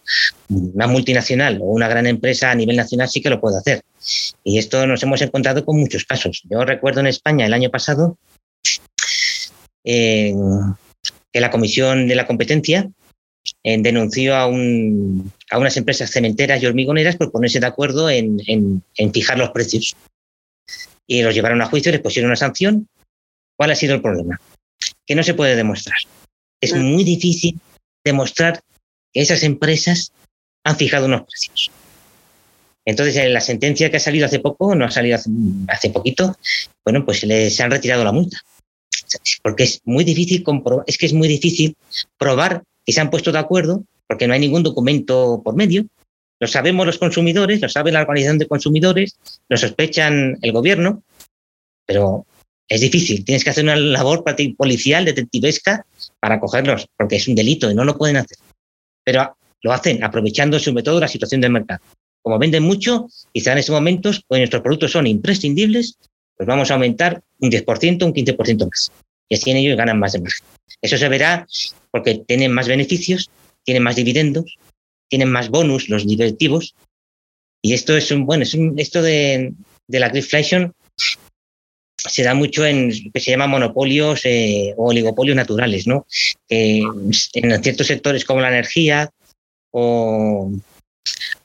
una 0.47 0.85
multinacional 0.85 1.57
o 1.59 1.65
una 1.65 1.87
gran 1.87 2.05
empresa 2.05 2.51
a 2.51 2.55
nivel 2.55 2.75
nacional 2.75 3.09
sí 3.09 3.19
que 3.19 3.31
lo 3.31 3.41
puede 3.41 3.57
hacer. 3.57 3.81
Y 4.43 4.59
esto 4.59 4.85
nos 4.85 5.01
hemos 5.01 5.19
encontrado 5.23 5.65
con 5.65 5.79
muchos 5.79 6.05
casos. 6.05 6.43
Yo 6.47 6.63
recuerdo 6.63 6.99
en 6.99 7.07
España 7.07 7.47
el 7.47 7.53
año 7.53 7.71
pasado 7.71 8.19
que 9.83 10.35
la 11.33 11.49
Comisión 11.49 12.07
de 12.07 12.15
la 12.15 12.27
Competencia 12.27 12.87
denunció 13.63 14.35
a, 14.35 14.45
un, 14.45 15.31
a, 15.49 15.57
unas 15.57 15.77
empresas 15.77 16.11
cementeras 16.11 16.61
y 16.61 16.67
hormigoneras 16.67 17.15
por 17.15 17.31
ponerse 17.31 17.59
de 17.59 17.65
acuerdo 17.65 18.09
en, 18.09 18.39
en, 18.45 19.13
fijar 19.13 19.39
los 19.39 19.49
precios. 19.49 19.95
Y 21.07 21.23
los 21.23 21.33
llevaron 21.33 21.61
a 21.61 21.65
juicio, 21.65 21.91
les 21.91 22.01
pusieron 22.01 22.29
una 22.29 22.35
sanción. 22.35 22.87
¿Cuál 23.55 23.71
ha 23.71 23.75
sido 23.75 23.95
el 23.95 24.01
problema? 24.01 24.39
Que 25.05 25.15
no 25.15 25.23
se 25.23 25.33
puede 25.33 25.55
demostrar. 25.55 25.97
Es 26.61 26.73
muy 26.73 27.03
difícil 27.03 27.59
demostrar 28.03 28.61
que 29.13 29.21
esas 29.21 29.43
empresas 29.43 30.11
han 30.63 30.75
fijado 30.75 31.05
unos 31.05 31.21
precios. 31.23 31.71
Entonces, 32.85 33.15
en 33.17 33.33
la 33.33 33.41
sentencia 33.41 33.91
que 33.91 33.97
ha 33.97 34.01
salido 34.01 34.25
hace 34.25 34.39
poco, 34.39 34.73
no 34.73 34.85
ha 34.85 34.91
salido 34.91 35.15
hace, 35.15 35.29
hace 35.67 35.89
poquito, 35.89 36.37
bueno, 36.85 37.05
pues 37.05 37.23
les 37.23 37.59
han 37.59 37.71
retirado 37.71 38.03
la 38.03 38.11
multa 38.13 38.37
porque 39.43 39.63
es 39.63 39.81
muy 39.85 40.03
difícil 40.03 40.43
comprobar, 40.43 40.85
es 40.87 40.97
que 40.97 41.05
es 41.05 41.13
muy 41.13 41.27
difícil 41.27 41.75
probar 42.17 42.63
que 42.85 42.93
se 42.93 43.01
han 43.01 43.09
puesto 43.09 43.31
de 43.31 43.39
acuerdo, 43.39 43.83
porque 44.07 44.27
no 44.27 44.33
hay 44.33 44.39
ningún 44.39 44.63
documento 44.63 45.41
por 45.43 45.55
medio. 45.55 45.85
Lo 46.39 46.47
sabemos 46.47 46.85
los 46.85 46.99
consumidores, 46.99 47.61
lo 47.61 47.69
sabe 47.69 47.91
la 47.91 48.01
organización 48.01 48.37
de 48.37 48.47
consumidores, 48.47 49.17
lo 49.49 49.57
sospechan 49.57 50.37
el 50.41 50.51
gobierno, 50.51 51.03
pero 51.85 52.25
es 52.67 52.81
difícil. 52.81 53.23
Tienes 53.23 53.43
que 53.43 53.49
hacer 53.49 53.63
una 53.63 53.75
labor 53.75 54.23
policial, 54.57 55.05
detectivesca, 55.05 55.85
para 56.19 56.39
cogerlos, 56.39 56.87
porque 56.97 57.17
es 57.17 57.27
un 57.27 57.35
delito 57.35 57.69
y 57.71 57.75
no 57.75 57.83
lo 57.83 57.97
pueden 57.97 58.17
hacer. 58.17 58.37
Pero 59.03 59.37
lo 59.61 59.73
hacen 59.73 60.03
aprovechando 60.03 60.59
sobre 60.59 60.83
todo 60.83 60.99
la 60.99 61.07
situación 61.07 61.41
del 61.41 61.51
mercado. 61.51 61.81
Como 62.21 62.39
venden 62.39 62.63
mucho, 62.63 63.07
quizá 63.33 63.53
en 63.53 63.59
estos 63.59 63.73
momentos, 63.73 64.23
pues 64.27 64.39
nuestros 64.39 64.61
productos 64.61 64.91
son 64.91 65.07
imprescindibles 65.07 65.97
pues 66.37 66.47
vamos 66.47 66.69
a 66.69 66.75
aumentar 66.75 67.23
un 67.39 67.49
10%, 67.49 68.05
un 68.05 68.13
15% 68.13 68.65
más. 68.65 68.91
Y 69.27 69.35
así 69.35 69.49
en 69.49 69.57
ellos 69.57 69.75
ganan 69.75 69.99
más 69.99 70.13
de 70.13 70.21
margen. 70.21 70.45
Eso 70.81 70.97
se 70.97 71.09
verá 71.09 71.47
porque 71.91 72.23
tienen 72.27 72.53
más 72.53 72.67
beneficios, 72.67 73.29
tienen 73.63 73.83
más 73.83 73.95
dividendos, 73.95 74.57
tienen 75.09 75.31
más 75.31 75.49
bonus 75.49 75.89
los 75.89 76.05
directivos. 76.05 76.75
Y 77.61 77.73
esto 77.73 77.97
es 77.97 78.11
un, 78.11 78.25
bueno, 78.25 78.43
es 78.43 78.55
esto 78.77 79.01
de, 79.01 79.53
la 79.87 80.09
greenflation 80.09 80.73
se 81.97 82.23
da 82.23 82.33
mucho 82.33 82.65
en 82.65 82.91
que 83.11 83.19
se 83.19 83.31
llama 83.31 83.47
monopolios 83.47 84.21
eh, 84.23 84.73
o 84.77 84.89
oligopolios 84.89 85.35
naturales, 85.35 85.87
¿no? 85.87 86.05
en 86.49 87.13
ciertos 87.63 87.87
sectores 87.87 88.23
como 88.23 88.41
la 88.41 88.49
energía 88.49 89.09
o, 89.71 90.51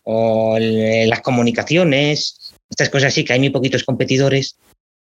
o 0.05 0.59
las 0.59 1.21
comunicaciones, 1.21 2.55
estas 2.71 2.91
cosas 2.91 3.09
así, 3.09 3.25
que 3.25 3.33
hay 3.33 3.39
muy 3.39 3.51
poquitos 3.51 3.85
competidores, 3.85 4.57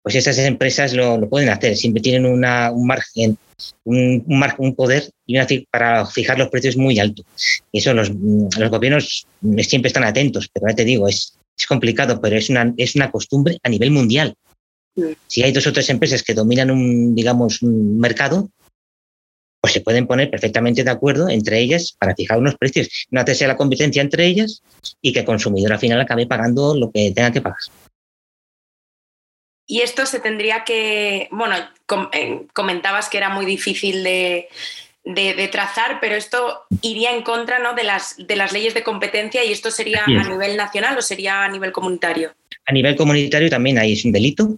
pues 0.02 0.16
esas 0.16 0.38
empresas 0.40 0.94
lo, 0.94 1.28
pueden 1.30 1.50
hacer, 1.50 1.76
siempre 1.76 2.02
tienen 2.02 2.26
un 2.26 2.40
margen, 2.86 3.38
un, 3.84 4.76
poder 4.76 5.10
para 5.70 6.06
fijar 6.06 6.40
los 6.40 6.50
precios 6.50 6.78
muy 6.78 6.98
alto. 7.00 7.24
Y 7.72 7.80
eso 7.80 7.94
los, 7.94 8.12
los 8.12 8.70
gobiernos 8.70 9.28
siempre 9.60 9.88
están 9.88 10.06
atentos, 10.06 10.50
pero 10.54 10.68
ya 10.70 10.76
te 10.76 10.86
digo, 10.86 11.10
es, 11.10 11.38
es 11.58 11.66
complicado, 11.66 12.22
pero 12.22 12.38
es 12.38 12.50
una, 12.50 12.74
es 12.78 12.96
una 12.96 13.12
costumbre 13.12 13.58
a 13.64 13.70
nivel 13.70 13.92
mundial. 13.92 14.34
Si 15.28 15.44
hay 15.44 15.52
dos 15.52 15.68
o 15.68 15.74
tres 15.74 15.90
empresas 15.90 16.24
que 16.24 16.34
dominan 16.34 16.72
un, 16.72 17.14
digamos, 17.14 17.62
un 17.62 18.00
mercado, 18.00 18.50
pues 19.62 19.74
se 19.74 19.82
pueden 19.82 20.08
poner 20.08 20.30
perfectamente 20.30 20.84
de 20.84 20.90
acuerdo 20.90 21.30
entre 21.30 21.60
ellas 21.60 21.96
para 21.98 22.16
fijar 22.16 22.40
unos 22.40 22.56
precios, 22.56 22.90
no 23.12 23.22
hacerse 23.22 23.48
la 23.48 23.58
competencia 23.58 24.02
entre 24.02 24.26
ellas 24.26 24.62
y 25.02 25.14
que 25.14 25.20
el 25.20 25.26
consumidor 25.26 25.74
al 25.74 25.80
final 25.80 26.00
acabe 26.00 26.28
pagando 26.28 26.76
lo 26.76 26.92
que 26.92 27.12
tenga 27.12 27.32
que 27.32 27.42
pagar. 27.42 27.60
Y 29.70 29.82
esto 29.82 30.06
se 30.06 30.22
tendría 30.22 30.64
que, 30.64 31.28
bueno, 31.32 31.56
eh, 32.14 32.46
comentabas 32.54 33.10
que 33.10 33.18
era 33.18 33.30
muy 33.30 33.46
difícil 33.46 34.02
de, 34.04 34.48
trazar, 35.52 36.00
pero 36.00 36.16
esto 36.16 36.62
iría 36.82 37.12
en 37.12 37.22
contra 37.22 37.60
¿no? 37.60 37.74
de, 37.74 37.84
las, 37.84 38.16
de 38.18 38.36
las 38.38 38.54
leyes 38.54 38.74
de 38.74 38.84
competencia 38.84 39.44
y 39.44 39.52
esto 39.52 39.72
sería 39.72 40.04
a 40.06 40.30
nivel 40.30 40.56
nacional 40.56 40.98
o 40.98 41.02
sería 41.02 41.44
a 41.44 41.50
nivel 41.50 41.74
comunitario. 41.74 42.34
A 42.66 42.72
nivel 42.72 42.96
comunitario 42.96 43.50
también 43.50 43.78
ahí 43.78 43.94
es 43.94 44.06
un 44.06 44.14
delito, 44.14 44.58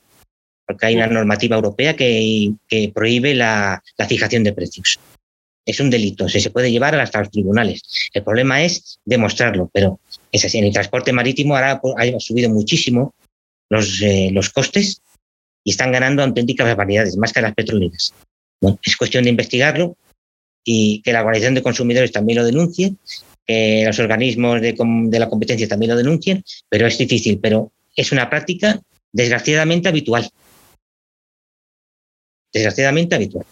porque 0.69 0.85
hay 0.85 0.95
una 0.97 1.07
normativa 1.07 1.55
europea 1.55 1.95
que, 1.95 2.53
prohíbe 2.93 3.33
la, 3.33 3.81
fijación 4.07 4.43
de 4.43 4.53
precios. 4.53 4.99
Es 5.65 5.79
un 5.79 5.89
delito, 5.89 6.29
se, 6.29 6.39
se 6.39 6.51
puede 6.51 6.71
llevar 6.71 6.93
hasta 6.99 7.21
los 7.21 7.31
tribunales. 7.31 7.81
El 8.13 8.23
problema 8.23 8.61
es 8.61 8.99
demostrarlo, 9.03 9.67
pero 9.73 9.99
es 10.31 10.45
así. 10.45 10.59
En 10.59 10.65
el 10.65 10.71
transporte 10.73 11.11
marítimo 11.11 11.55
ahora 11.55 11.81
ha 11.97 12.19
subido 12.19 12.51
muchísimo 12.51 13.15
los, 13.67 13.99
eh, 14.03 14.29
los 14.31 14.51
costes 14.51 15.01
y 15.63 15.71
están 15.71 15.91
ganando 15.91 16.21
auténticas 16.21 16.67
barbaridades, 16.67 17.17
más 17.17 17.33
que 17.33 17.41
las 17.41 17.55
petroleras. 17.55 18.13
es 18.83 18.95
cuestión 18.95 19.23
de 19.23 19.31
investigarlo 19.31 19.97
y 20.63 21.01
que 21.01 21.13
la 21.13 21.21
Organización 21.21 21.55
de 21.55 21.63
Consumidores 21.63 22.11
también 22.11 22.37
lo 22.37 22.45
denuncie, 22.45 22.93
que 23.43 23.85
los 23.87 23.97
organismos 23.97 24.61
de, 24.61 24.75
de 24.77 25.19
la 25.19 25.29
competencia 25.29 25.67
también 25.67 25.93
lo 25.93 25.97
denuncien, 25.97 26.43
pero 26.69 26.85
es 26.85 26.95
difícil, 26.95 27.39
pero 27.39 27.71
es 27.95 28.11
una 28.11 28.29
práctica 28.29 28.79
desgraciadamente 29.11 29.89
habitual. 29.89 30.29
Desgraciadamente 32.53 33.15
habitual. 33.15 33.45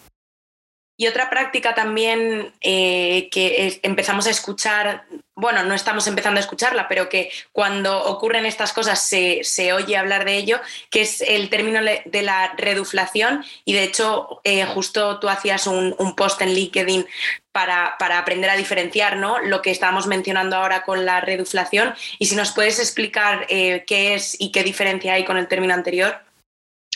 Y 1.00 1.06
otra 1.06 1.30
práctica 1.30 1.76
también 1.76 2.52
eh, 2.60 3.28
que 3.30 3.78
empezamos 3.84 4.26
a 4.26 4.30
escuchar, 4.30 5.04
bueno, 5.36 5.62
no 5.62 5.72
estamos 5.72 6.08
empezando 6.08 6.38
a 6.38 6.40
escucharla, 6.40 6.88
pero 6.88 7.08
que 7.08 7.30
cuando 7.52 8.04
ocurren 8.06 8.44
estas 8.44 8.72
cosas 8.72 9.00
se, 9.00 9.72
oye 9.72 9.96
hablar 9.96 10.24
de 10.24 10.36
ello, 10.36 10.60
que 10.90 11.02
es 11.02 11.20
el 11.20 11.50
término 11.50 11.78
de 11.82 12.22
la 12.22 12.52
reduflación. 12.56 13.44
Y 13.64 13.74
de 13.74 13.84
hecho, 13.84 14.40
eh, 14.42 14.64
justo 14.64 15.20
tú 15.20 15.28
hacías 15.28 15.68
un, 15.68 15.94
post 16.16 16.42
en 16.42 16.52
LinkedIn 16.52 17.06
para, 17.52 17.94
aprender 18.18 18.50
a 18.50 18.56
diferenciar 18.56 19.18
¿no? 19.18 19.38
lo 19.38 19.62
que 19.62 19.70
estábamos 19.70 20.08
mencionando 20.08 20.56
ahora 20.56 20.82
con 20.82 21.06
la 21.06 21.20
reduflación. 21.20 21.94
Y 22.18 22.26
si 22.26 22.34
nos 22.34 22.50
puedes 22.50 22.80
explicar 22.80 23.46
eh, 23.48 23.84
qué 23.86 24.14
es 24.14 24.34
y 24.40 24.50
qué 24.50 24.64
diferencia 24.64 25.14
hay 25.14 25.24
con 25.24 25.36
el 25.36 25.46
término 25.46 25.74
anterior. 25.74 26.27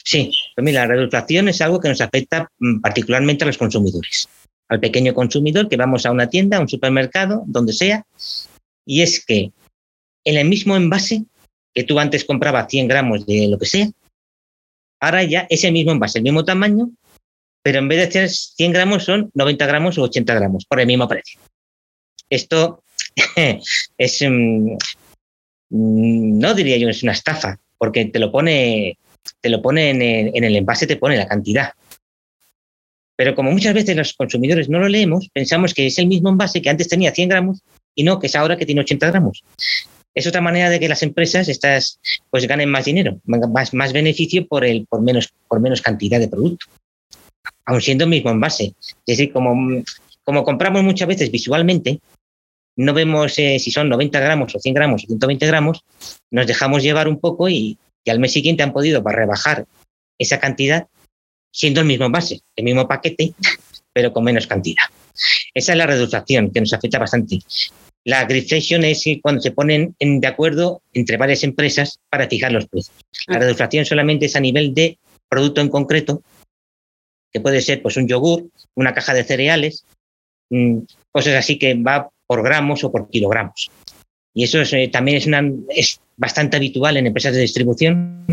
Sí, 0.05 0.33
pues 0.55 0.65
mira, 0.65 0.87
la 0.87 0.95
reduflación 0.95 1.49
es 1.49 1.61
algo 1.61 1.81
que 1.81 1.89
nos 1.89 2.01
afecta 2.01 2.51
mm, 2.59 2.81
particularmente 2.81 3.45
a 3.45 3.47
los 3.47 3.59
consumidores, 3.59 4.29
al 4.69 4.81
pequeño 4.81 5.15
consumidor 5.15 5.69
que 5.69 5.77
vamos 5.77 6.07
a 6.07 6.11
una 6.11 6.29
tienda, 6.29 6.57
a 6.57 6.61
un 6.61 6.69
supermercado, 6.69 7.45
donde 7.47 7.73
sea, 7.73 8.05
y 8.85 9.03
es 9.03 9.25
que 9.25 9.53
en 10.25 10.37
el 10.37 10.49
mismo 10.49 10.77
envase 10.77 11.25
que 11.75 11.85
tú 11.85 11.99
antes 11.99 12.25
comprabas 12.25 12.67
100 12.69 12.89
gramos 12.89 13.27
de 13.27 13.49
lo 13.49 13.59
que 13.59 13.67
sea, 13.67 13.89
ahora 15.01 15.23
ya 15.23 15.47
ese 15.49 15.71
mismo 15.71 15.93
envase, 15.93 16.19
el 16.19 16.25
mismo 16.25 16.45
tamaño, 16.45 16.91
pero 17.63 17.79
en 17.79 17.89
vez 17.89 18.07
de 18.07 18.13
ser 18.13 18.31
100 18.31 18.73
gramos 18.73 19.05
son 19.05 19.31
90 19.35 19.67
gramos 19.67 19.99
o 19.99 20.03
80 20.03 20.35
gramos 20.35 20.65
por 20.67 20.81
el 20.81 20.87
mismo 20.87 21.07
precio. 21.09 21.41
Esto 22.29 22.83
es, 23.99 24.23
mm, 24.23 24.77
mm, 25.71 26.39
no 26.39 26.55
diría 26.55 26.77
yo, 26.77 26.89
es 26.89 27.03
una 27.03 27.13
estafa, 27.13 27.59
porque 27.79 28.07
te 28.07 28.19
lo 28.19 28.33
pone 28.33 28.99
te 29.41 29.49
lo 29.49 29.61
pone 29.61 29.91
en 29.91 30.45
el, 30.45 30.57
envase, 30.57 30.87
te 30.87 30.97
pone 30.97 31.17
la 31.17 31.27
cantidad. 31.27 31.73
Pero 33.17 33.35
como 33.35 33.51
muchas 33.51 33.75
veces 33.75 33.97
los 33.97 34.15
consumidores 34.15 34.69
no 34.69 34.79
lo 34.79 34.89
leemos, 34.89 35.29
pensamos 35.33 35.75
que 35.75 35.87
es 35.87 35.99
el 35.99 36.07
mismo 36.07 36.31
envase 36.31 36.63
que 36.63 36.71
antes 36.71 36.89
tenía 36.89 37.13
100 37.13 37.29
gramos 37.29 37.63
y 37.95 38.05
no, 38.05 38.19
que 38.19 38.27
es 38.27 38.37
ahora 38.37 38.57
que 38.57 38.67
tiene 38.67 38.81
80 38.81 39.11
gramos. 39.11 39.45
Es 40.15 40.27
otra 40.27 40.41
manera 40.41 40.71
de 40.71 40.79
que 40.79 40.89
las 40.89 41.03
empresas 41.03 41.49
estas, 41.49 41.99
pues 42.31 42.47
ganen 42.47 42.71
más 42.71 42.85
dinero, 42.85 43.21
más, 43.25 43.75
más 43.75 43.93
beneficio 43.93 44.47
por, 44.47 44.65
el, 44.65 44.87
por, 44.87 45.03
menos, 45.03 45.33
por 45.49 45.61
menos 45.61 45.81
cantidad 45.81 46.21
de 46.21 46.29
producto, 46.29 46.67
aun 47.65 47.81
siendo 47.81 48.05
el 48.05 48.11
mismo 48.11 48.31
envase. 48.31 48.75
Es 49.07 49.19
decir, 49.19 49.33
como, 49.33 49.83
como 50.25 50.45
compramos 50.45 50.83
muchas 50.83 51.09
veces 51.09 51.31
visualmente, 51.31 52.01
no 52.77 52.95
vemos 52.95 53.39
eh, 53.39 53.59
si 53.59 53.71
son 53.71 53.89
90 53.89 54.21
gramos 54.21 54.55
o 54.55 54.59
100 54.59 54.75
gramos 54.75 55.05
o 55.05 55.07
120 55.07 55.47
gramos, 55.47 55.85
nos 56.31 56.47
dejamos 56.47 56.83
llevar 56.83 57.09
un 57.09 57.19
poco 57.19 57.49
y, 57.49 57.79
y 58.05 58.11
al 58.11 58.19
mes 58.19 58.33
siguiente 58.33 58.63
han 58.63 58.73
podido 58.73 59.03
rebajar 59.03 59.67
esa 60.19 60.39
cantidad 60.39 60.89
siendo 61.53 61.81
el 61.81 61.87
mismo 61.87 62.07
envase, 62.07 62.41
el 62.57 62.65
mismo 62.65 62.89
paquete, 62.89 63.35
pero 63.93 64.13
con 64.13 64.25
menos 64.25 64.47
cantidad. 64.47 64.85
Esa 65.55 65.73
es 65.73 65.79
la 65.79 65.87
reducción 65.87 66.51
que 66.51 66.61
nos 66.61 66.73
afecta 66.73 66.99
bastante. 66.99 67.41
La 68.05 68.25
griflation 68.25 68.85
es 68.85 69.05
cuando 69.23 69.41
se 69.43 69.53
ponen 69.53 69.95
de 70.01 70.27
acuerdo 70.27 70.83
entre 70.93 71.17
varias 71.17 71.45
empresas 71.45 72.01
para 72.09 72.29
fijar 72.29 72.53
los 72.53 72.67
precios. 72.67 72.97
La 73.29 73.39
reducción 73.39 73.85
solamente 73.85 74.27
es 74.27 74.35
a 74.35 74.41
nivel 74.41 74.75
de 74.75 74.99
producto 75.29 75.61
en 75.61 75.69
concreto, 75.69 76.23
que 77.33 77.41
puede 77.41 77.61
ser 77.61 77.81
pues 77.81 77.97
un 77.97 78.09
yogur, 78.09 78.49
una 78.75 78.93
caja 78.93 79.15
de 79.15 79.25
cereales, 79.25 79.85
mm, 80.51 80.79
cosas 81.11 81.35
así 81.35 81.59
que 81.59 81.75
va 81.75 82.11
por 82.27 82.43
gramos 82.43 82.83
o 82.85 82.91
por 82.91 83.09
kilogramos. 83.09 83.71
Y 84.35 84.45
eso 84.45 84.61
eh, 84.61 84.89
también 84.89 85.19
es, 85.19 85.27
una, 85.27 85.43
es 85.69 86.01
bastante 86.17 86.57
habitual 86.57 86.97
en 86.97 87.07
empresas 87.07 87.35
de 87.35 87.41
distribución 87.41 88.25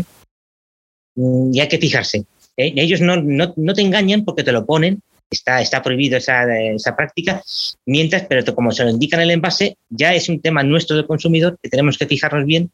mm, 1.14 1.54
y 1.54 1.60
hay 1.60 1.68
que 1.68 1.78
fijarse. 1.78 2.24
¿eh? 2.56 2.72
Ellos 2.76 3.00
no, 3.00 3.16
no, 3.16 3.52
no, 3.56 3.74
te 3.74 3.82
engañan 3.82 4.24
porque 4.24 4.42
te 4.42 4.52
lo 4.52 4.64
ponen, 4.64 5.02
está, 5.30 5.60
está 5.60 5.82
prohibido 5.82 6.16
esa, 6.16 6.44
esa 6.58 6.96
práctica, 6.96 7.42
mientras, 7.86 8.26
pero 8.26 8.54
como 8.54 8.72
se 8.72 8.84
lo 8.84 8.90
indican 8.90 9.20
en 9.20 9.24
el 9.24 9.30
envase, 9.32 9.76
ya 9.90 10.14
es 10.14 10.28
un 10.28 10.40
tema 10.40 10.62
nuestro 10.62 10.96
de 10.96 11.06
consumidor 11.06 11.58
que 11.62 11.68
tenemos 11.68 11.98
que 11.98 12.06
fijarnos 12.06 12.46
bien 12.46 12.70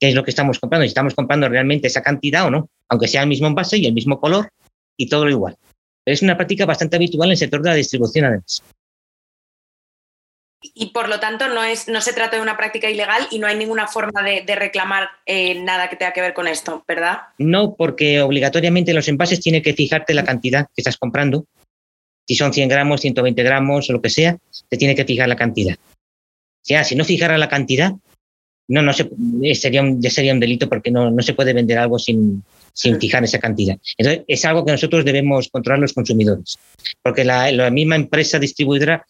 qué 0.00 0.08
es 0.08 0.14
lo 0.14 0.24
que 0.24 0.30
estamos 0.30 0.58
comprando, 0.58 0.84
si 0.84 0.88
estamos 0.88 1.14
comprando 1.14 1.48
realmente 1.48 1.88
esa 1.88 2.02
cantidad 2.02 2.46
o 2.46 2.50
no, 2.50 2.70
aunque 2.88 3.08
sea 3.08 3.22
el 3.22 3.28
mismo 3.28 3.46
envase 3.46 3.78
y 3.78 3.86
el 3.86 3.92
mismo 3.92 4.20
color 4.20 4.50
y 4.96 5.08
todo 5.08 5.24
lo 5.24 5.30
igual. 5.30 5.56
Pero 6.04 6.14
es 6.14 6.22
una 6.22 6.36
práctica 6.36 6.66
bastante 6.66 6.96
habitual 6.96 7.28
en 7.28 7.32
el 7.32 7.36
sector 7.36 7.62
de 7.62 7.70
la 7.70 7.74
distribución 7.74 8.26
además. 8.26 8.62
Y 10.74 10.86
por 10.90 11.08
lo 11.08 11.20
tanto 11.20 11.48
no, 11.48 11.62
es, 11.62 11.88
no 11.88 12.00
se 12.00 12.12
trata 12.12 12.36
de 12.36 12.42
una 12.42 12.56
práctica 12.56 12.90
ilegal 12.90 13.26
y 13.30 13.38
no 13.38 13.46
hay 13.46 13.56
ninguna 13.56 13.86
forma 13.86 14.22
de, 14.22 14.42
reclamar 14.54 15.08
eh, 15.26 15.60
nada 15.60 15.88
que 15.88 15.96
tenga 15.96 16.12
que 16.12 16.20
ver 16.20 16.34
con 16.34 16.48
esto, 16.48 16.84
¿verdad? 16.86 17.18
No, 17.38 17.74
porque 17.74 18.20
obligatoriamente 18.20 18.94
los 18.94 19.08
envases 19.08 19.40
tiene 19.40 19.62
que 19.62 19.74
fijarte 19.74 20.14
la 20.14 20.24
cantidad 20.24 20.66
que 20.66 20.80
estás 20.80 20.96
comprando. 20.96 21.46
Si 22.26 22.34
son 22.34 22.52
100 22.52 22.68
gramos, 22.68 23.00
120 23.00 23.42
gramos 23.42 23.88
o 23.88 23.92
lo 23.92 24.02
que 24.02 24.10
sea, 24.10 24.36
te 24.68 24.76
tiene 24.76 24.94
que 24.94 25.04
fijar 25.04 25.28
la 25.28 25.36
cantidad. 25.36 25.74
O 25.74 26.64
sea, 26.68 26.84
si 26.84 26.94
no 26.94 27.04
fijara 27.04 27.38
la 27.38 27.48
cantidad, 27.48 27.92
no, 28.68 28.82
no 28.82 28.92
se, 28.92 29.08
eh, 29.42 29.54
sería 29.54 29.80
un, 29.80 30.00
ya 30.00 30.10
sería 30.10 30.34
un 30.34 30.40
delito 30.40 30.68
porque 30.68 30.90
no, 30.90 31.10
no 31.10 31.22
se 31.22 31.32
puede 31.32 31.54
vender 31.54 31.78
algo 31.78 31.98
sin, 31.98 32.44
sin 32.74 33.00
fijar 33.00 33.24
esa 33.24 33.38
cantidad. 33.38 33.78
Entonces, 33.96 34.24
es 34.28 34.44
algo 34.44 34.64
que 34.64 34.72
nosotros 34.72 35.04
debemos 35.04 35.48
controlar 35.48 35.80
los 35.80 35.94
consumidores, 35.94 36.58
porque 37.02 37.24
la, 37.24 37.50
la 37.50 37.70
misma 37.70 37.96
empresa 37.96 38.38
distribuidora 38.38 39.06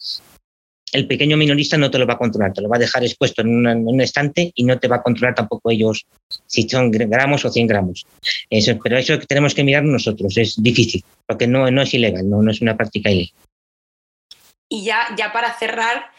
el 0.92 1.06
pequeño 1.06 1.36
minorista 1.36 1.76
no 1.76 1.90
te 1.90 1.98
lo 1.98 2.06
va 2.06 2.14
a 2.14 2.18
controlar, 2.18 2.52
te 2.52 2.60
lo 2.60 2.68
va 2.68 2.76
a 2.76 2.80
dejar 2.80 3.02
expuesto 3.04 3.42
en, 3.42 3.66
un 3.66 4.00
estante 4.00 4.52
y 4.54 4.64
no 4.64 4.78
te 4.78 4.88
va 4.88 4.96
a 4.96 5.02
controlar 5.02 5.34
tampoco 5.34 5.70
ellos 5.70 6.06
si 6.46 6.68
son 6.68 6.90
gramos 6.90 7.44
o 7.44 7.50
100 7.50 7.66
gramos. 7.66 8.06
Eso, 8.50 8.78
pero 8.82 8.98
eso 8.98 9.18
tenemos 9.20 9.54
que 9.54 9.64
mirar 9.64 9.84
nosotros, 9.84 10.36
es 10.36 10.62
difícil, 10.62 11.04
porque 11.26 11.46
no, 11.46 11.70
no 11.70 11.82
es 11.82 11.94
ilegal, 11.94 12.28
no, 12.28 12.42
no 12.42 12.50
es 12.50 12.60
una 12.60 12.76
práctica 12.76 13.10
ilegal. 13.10 13.32
Y 14.68 14.84
ya, 14.84 15.14
ya 15.16 15.32
para 15.32 15.54
cerrar, 15.58 16.10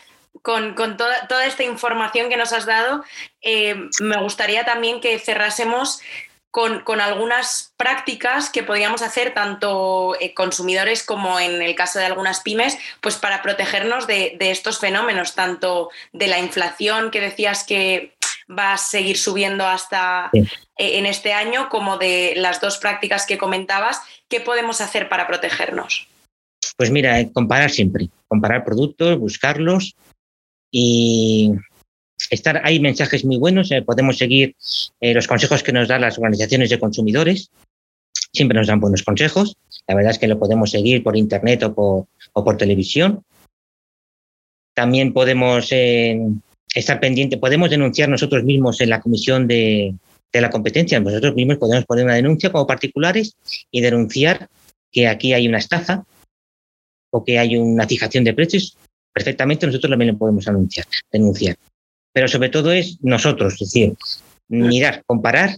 con, 0.42 0.76
toda, 0.98 1.28
toda, 1.28 1.46
esta 1.46 1.64
información 1.64 2.30
que 2.30 2.38
nos 2.38 2.54
has 2.54 2.66
dado, 2.66 3.04
eh, 3.42 3.76
me 4.00 4.22
gustaría 4.22 4.66
también 4.66 5.02
que 5.02 5.20
cerrásemos 5.20 6.00
con, 6.52 7.00
algunas 7.00 7.74
prácticas 7.78 8.50
que 8.50 8.64
podríamos 8.64 9.02
hacer 9.02 9.34
tanto 9.34 10.16
eh, 10.20 10.34
consumidores 10.34 11.04
como 11.04 11.40
en 11.40 11.62
el 11.62 11.76
caso 11.76 12.00
de 12.00 12.06
algunas 12.06 12.42
pymes, 12.42 12.78
pues 13.02 13.18
para 13.18 13.42
protegernos 13.42 14.08
de, 14.08 14.36
estos 14.40 14.80
fenómenos, 14.80 15.36
tanto 15.36 15.90
de 16.12 16.28
la 16.28 16.40
inflación 16.40 17.12
que 17.12 17.22
decías 17.22 17.64
que 17.64 18.14
va 18.50 18.74
a 18.74 18.78
seguir 18.78 19.18
subiendo 19.18 19.68
hasta 19.68 20.32
eh, 20.34 20.50
en 20.78 21.06
este 21.06 21.34
año, 21.34 21.70
como 21.70 21.98
de 21.98 22.34
las 22.36 22.60
dos 22.60 22.80
prácticas 22.80 23.28
que 23.28 23.38
comentabas, 23.38 24.02
¿qué 24.28 24.40
podemos 24.40 24.82
hacer 24.82 25.08
para 25.08 25.28
protegernos? 25.28 26.08
Pues 26.76 26.90
mira, 26.90 27.20
eh, 27.20 27.32
comparar 27.32 27.70
siempre, 27.70 28.10
comparar 28.28 28.64
productos, 28.64 29.20
buscarlos 29.20 29.96
y 30.72 31.52
hay 32.64 32.80
mensajes 32.80 33.26
muy 33.26 33.38
buenos, 33.38 33.72
eh, 33.72 33.82
podemos 33.82 34.18
seguir 34.18 34.56
eh, 35.00 35.14
los 35.14 35.28
consejos 35.28 35.64
que 35.64 35.72
nos 35.72 35.88
dan 35.88 36.02
las 36.02 36.18
organizaciones 36.18 36.70
de 36.70 36.80
consumidores, 36.80 37.50
siempre 38.32 38.58
nos 38.58 38.68
dan 38.68 38.80
buenos 38.80 39.04
consejos, 39.04 39.58
la 39.88 39.96
verdad 39.96 40.12
es 40.12 40.20
que 40.20 40.28
lo 40.28 40.38
podemos 40.38 40.72
seguir 40.72 41.04
por 41.04 41.18
internet 41.18 41.64
o 41.64 42.08
por, 42.34 42.58
televisión. 42.58 43.24
También 44.76 45.14
podemos 45.14 45.72
eh, 45.72 46.20
estar 46.76 47.00
pendiente, 47.00 47.38
podemos 47.38 47.70
denunciar 47.70 48.10
nosotros 48.10 48.44
mismos 48.44 48.80
en 48.82 48.90
la 48.90 49.02
comisión 49.02 49.48
de, 49.48 49.96
la 50.32 50.50
competencia, 50.52 51.00
nosotros 51.00 51.34
mismos 51.34 51.58
podemos 51.58 51.86
poner 51.86 52.06
una 52.06 52.16
denuncia 52.16 52.52
como 52.52 52.68
particulares 52.68 53.36
y 53.72 53.82
denunciar 53.82 54.48
que 54.92 55.08
aquí 55.08 55.34
hay 55.34 55.48
una 55.48 55.58
estafa 55.58 56.06
o 57.12 57.24
que 57.24 57.40
hay 57.40 57.58
una 57.58 57.88
fijación 57.88 58.24
de 58.24 58.36
precios, 58.36 58.78
perfectamente 59.12 59.66
nosotros 59.66 59.90
también 59.90 60.12
lo 60.12 60.18
podemos 60.20 60.46
denunciar 61.12 61.58
pero 62.20 62.28
sobre 62.28 62.50
todo 62.50 62.74
es 62.74 62.98
nosotros, 63.00 63.54
es 63.54 63.60
decir, 63.60 63.94
mirar, 64.50 65.04
comparar, 65.06 65.58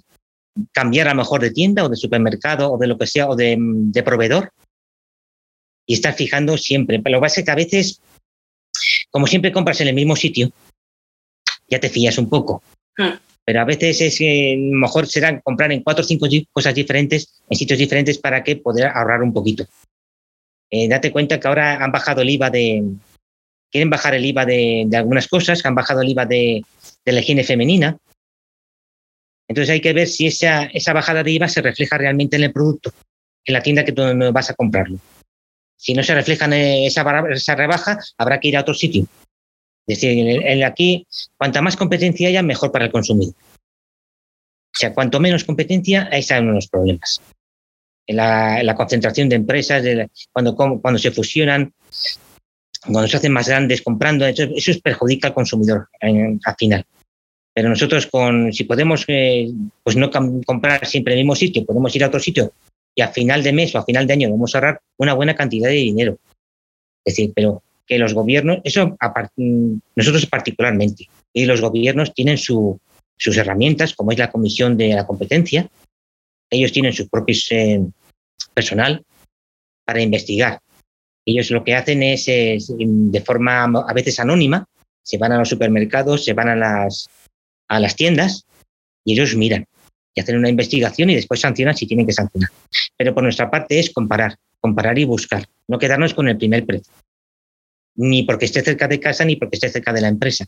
cambiar 0.72 1.08
a 1.08 1.16
lo 1.16 1.18
mejor 1.18 1.42
de 1.42 1.50
tienda 1.50 1.84
o 1.84 1.90
de 1.90 1.96
supermercado 1.96 2.72
o 2.72 2.78
de 2.78 2.86
lo 2.86 3.00
que 3.00 3.08
sea 3.08 3.28
o 3.28 3.36
de, 3.36 3.58
proveedor 4.06 4.52
y 5.88 5.96
estar 5.96 6.14
fijando 6.14 6.56
siempre. 6.60 7.00
Pero 7.00 7.14
lo 7.14 7.20
que 7.20 7.26
pasa 7.26 7.40
es 7.40 7.46
que 7.48 7.52
a 7.52 7.56
veces, 7.56 8.00
como 9.10 9.26
siempre 9.26 9.52
compras 9.52 9.82
en 9.82 9.88
el 9.88 9.96
mismo 9.96 10.16
sitio, 10.16 10.52
ya 11.68 11.80
te 11.80 11.90
fías 11.90 12.20
un 12.20 12.30
poco. 12.30 12.62
Hmm. 12.96 13.18
Pero 13.44 13.62
a 13.62 13.66
veces 13.66 14.00
es 14.00 14.20
que 14.20 14.56
mejor 14.60 15.08
será 15.08 15.42
comprar 15.42 15.72
en 15.72 15.82
cuatro 15.82 16.06
o 16.06 16.08
cinco 16.08 16.28
cosas 16.52 16.76
diferentes, 16.76 17.42
en 17.50 17.58
sitios 17.58 17.80
diferentes, 17.80 18.20
para 18.20 18.44
que 18.44 18.58
poder 18.58 18.86
ahorrar 18.86 19.24
un 19.24 19.34
poquito. 19.34 19.66
Eh, 20.70 20.88
date 20.88 21.12
cuenta 21.12 21.40
que 21.40 21.48
ahora 21.48 21.84
han 21.84 21.92
bajado 21.92 22.22
el 22.22 22.30
IVA 22.30 22.52
de, 22.52 22.84
quieren 23.72 23.90
bajar 23.90 24.14
el 24.14 24.26
IVA 24.26 24.46
de, 24.46 24.90
algunas 24.94 25.28
cosas, 25.28 25.62
que 25.62 25.68
han 25.68 25.76
bajado 25.76 26.02
el 26.02 26.10
IVA 26.10 26.26
de, 26.26 26.64
la 27.06 27.20
higiene 27.20 27.44
femenina. 27.44 27.98
Entonces 29.48 29.72
hay 29.72 29.82
que 29.82 29.94
ver 29.94 30.08
si 30.08 30.28
esa, 30.28 30.70
bajada 30.94 31.24
de 31.24 31.32
IVA 31.32 31.48
se 31.48 31.62
refleja 31.62 31.98
realmente 31.98 32.36
en 32.36 32.44
el 32.44 32.54
producto, 32.54 32.92
en 33.46 33.54
la 33.54 33.64
tienda 33.64 33.84
que 33.84 33.92
tú 33.92 34.04
vas 34.34 34.50
a 34.50 34.54
comprarlo. 34.54 35.00
Si 35.78 35.94
no 35.94 36.04
se 36.04 36.14
refleja 36.14 36.46
en 36.46 36.54
esa, 36.54 37.04
esa 37.32 37.56
rebaja, 37.56 38.00
habrá 38.18 38.40
que 38.40 38.50
ir 38.50 38.58
a 38.58 38.62
otro 38.62 38.74
sitio. 38.74 39.08
Es 39.88 40.00
decir, 40.00 40.64
aquí, 40.64 41.08
cuanta 41.38 41.62
más 41.62 41.76
competencia 41.76 42.28
haya, 42.28 42.44
mejor 42.44 42.72
para 42.72 42.86
el 42.86 42.92
consumidor. 42.92 43.34
O 44.74 44.78
sea, 44.78 44.94
cuanto 44.94 45.20
menos 45.20 45.44
competencia, 45.44 46.08
ahí 46.12 46.20
están 46.20 46.54
los 46.54 46.68
problemas. 46.68 47.22
La, 48.08 48.74
concentración 48.76 49.28
de 49.28 49.38
empresas, 49.38 49.84
cuando 50.32 50.98
se 50.98 51.12
fusionan, 51.12 51.74
cuando 52.82 53.08
se 53.08 53.18
hacen 53.18 53.34
más 53.34 53.48
grandes 53.48 53.82
comprando, 53.82 54.26
eso, 54.26 54.44
eso 54.56 54.72
perjudica 54.84 55.30
al 55.30 55.34
consumidor 55.34 55.88
al 56.02 56.56
final. 56.58 56.86
Pero 57.54 57.70
nosotros, 57.70 58.08
con, 58.08 58.54
si 58.54 58.64
podemos 58.64 59.04
eh, 59.08 59.52
pues 59.84 59.96
no 59.96 60.10
comprar 60.46 60.86
siempre 60.86 61.14
en 61.14 61.20
el 61.20 61.26
mismo 61.26 61.36
sitio, 61.36 61.66
podemos 61.66 61.96
ir 61.96 62.04
a 62.04 62.08
otro 62.08 62.20
sitio 62.20 62.54
y 62.96 63.02
a 63.02 63.10
final 63.10 63.44
de 63.44 63.54
mes 63.54 63.76
o 63.76 63.80
a 63.80 63.86
final 63.86 64.08
de 64.08 64.14
año 64.14 64.32
vamos 64.32 64.54
a 64.54 64.58
ahorrar 64.58 64.82
una 64.98 65.14
buena 65.14 65.36
cantidad 65.36 65.70
de 65.70 65.76
dinero. 65.76 66.18
Es 67.04 67.16
decir, 67.16 67.34
pero 67.36 67.62
que 67.86 67.98
los 67.98 68.14
gobiernos, 68.14 68.60
eso 68.64 68.98
nosotros 69.96 70.26
particularmente, 70.28 71.10
y 71.34 71.46
los 71.46 71.62
gobiernos 71.62 72.14
tienen 72.14 72.38
sus 72.38 72.80
herramientas, 73.38 73.94
como 73.94 74.12
es 74.12 74.18
la 74.18 74.32
Comisión 74.32 74.78
de 74.78 74.94
la 74.94 75.06
Competencia, 75.06 75.70
ellos 76.50 76.72
tienen 76.72 76.94
su 76.94 77.10
propio 77.10 77.36
eh, 77.52 77.82
personal 78.54 79.04
para 79.86 80.02
investigar 80.02 80.62
ellos 81.26 81.52
lo 81.52 81.64
que 81.64 81.76
hacen 81.76 82.04
es, 82.04 82.26
de 82.26 83.22
forma 83.22 83.64
a 83.64 83.94
veces 83.94 84.20
anónima, 84.20 84.66
se 85.04 85.18
van 85.18 85.32
a 85.32 85.38
los 85.38 85.50
supermercados, 85.50 86.26
se 86.26 86.34
van 86.34 86.50
a 86.50 86.56
las, 86.56 87.10
a 87.68 87.80
las 87.80 87.96
tiendas 87.96 88.46
y 89.04 89.14
ellos 89.14 89.36
miran 89.36 89.66
y 90.14 90.22
hacen 90.22 90.38
una 90.38 90.50
investigación 90.50 91.10
y 91.10 91.16
después 91.16 91.40
sancionan 91.40 91.76
si 91.76 91.88
tienen 91.88 92.06
que 92.06 92.14
sancionar. 92.14 92.50
Pero 92.98 93.14
por 93.14 93.24
nuestra 93.24 93.50
parte 93.50 93.80
es 93.80 93.92
comparar, 93.92 94.36
comparar 94.60 94.98
y 95.00 95.06
buscar, 95.06 95.46
no 95.68 95.80
quedarnos 95.80 96.14
con 96.14 96.28
el 96.28 96.38
primer 96.38 96.66
precio. 96.66 96.92
Ni 97.96 98.24
porque 98.24 98.46
esté 98.46 98.62
cerca 98.62 98.88
de 98.88 99.00
casa 99.00 99.26
ni 99.26 99.36
porque 99.36 99.56
esté 99.56 99.70
cerca 99.70 99.94
de 99.94 100.02
la 100.02 100.08
empresa. 100.08 100.46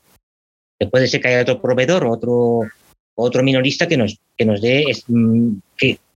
Que 0.79 0.88
puede 0.88 1.07
ser 1.07 1.21
que 1.21 1.29
haya 1.29 1.41
otro 1.41 1.62
proveedor 1.62 2.03
o 2.05 2.12
otro, 2.12 2.62
otro 3.15 3.43
minorista 3.43 3.88
que 3.88 3.97
nos, 3.97 4.19
que 4.36 4.45
nos 4.45 4.62
dé 4.62 4.86
mm, 5.07 5.53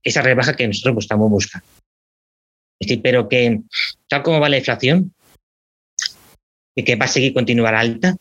esa 0.02 0.22
rebaja 0.22 0.56
que 0.56 0.66
nosotros 0.66 1.04
estamos 1.04 1.30
buscando 1.30 1.66
pero 3.02 3.28
que 3.28 3.60
tal 4.08 4.22
como 4.22 4.40
va 4.40 4.48
la 4.48 4.58
inflación, 4.58 5.12
y 6.78 6.84
que 6.84 6.94
va 6.94 7.06
a 7.06 7.08
seguir 7.08 7.34
continuar 7.34 7.74
alta, 7.74 8.16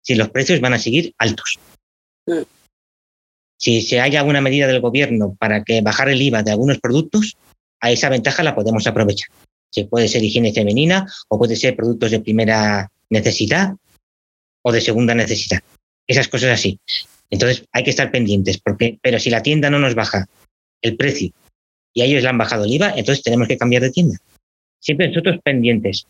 si 0.00 0.14
los 0.14 0.30
precios 0.30 0.60
van 0.60 0.74
a 0.74 0.78
seguir 0.78 1.12
altos. 1.18 1.58
Mm. 2.26 2.42
Si 3.58 3.82
se 3.82 4.00
haya 4.00 4.20
alguna 4.20 4.40
medida 4.40 4.68
del 4.68 4.80
gobierno 4.80 5.34
para 5.34 5.64
que 5.64 5.80
bajar 5.80 6.08
el 6.08 6.22
IVA 6.22 6.44
de 6.44 6.52
algunos 6.52 6.78
productos, 6.78 7.36
a 7.80 7.90
esa 7.90 8.08
ventaja 8.08 8.44
la 8.44 8.54
podemos 8.54 8.86
aprovechar. 8.86 9.28
Se 9.70 9.86
puede 9.86 10.06
ser 10.06 10.22
higiene 10.22 10.52
femenina 10.52 11.04
o 11.28 11.36
puede 11.36 11.56
ser 11.56 11.74
productos 11.74 12.12
de 12.12 12.20
primera 12.20 12.92
necesidad 13.10 13.74
o 14.62 14.70
de 14.70 14.80
segunda 14.80 15.14
necesidad. 15.16 15.60
Esas 16.06 16.28
cosas 16.28 16.50
así. 16.50 16.78
Entonces 17.28 17.64
hay 17.72 17.82
que 17.82 17.90
estar 17.90 18.12
pendientes, 18.12 18.58
porque, 18.58 19.00
pero 19.02 19.18
si 19.18 19.30
la 19.30 19.42
tienda 19.42 19.68
no 19.68 19.80
nos 19.80 19.96
baja 19.96 20.26
el 20.80 20.96
precio 20.96 21.32
y 21.96 22.02
a 22.02 22.04
ellos 22.04 22.22
le 22.22 22.28
han 22.28 22.36
bajado 22.36 22.66
el 22.66 22.72
IVA, 22.72 22.90
entonces 22.90 23.24
tenemos 23.24 23.48
que 23.48 23.56
cambiar 23.56 23.80
de 23.80 23.90
tienda. 23.90 24.18
Siempre 24.78 25.08
nosotros 25.08 25.38
pendientes. 25.42 26.06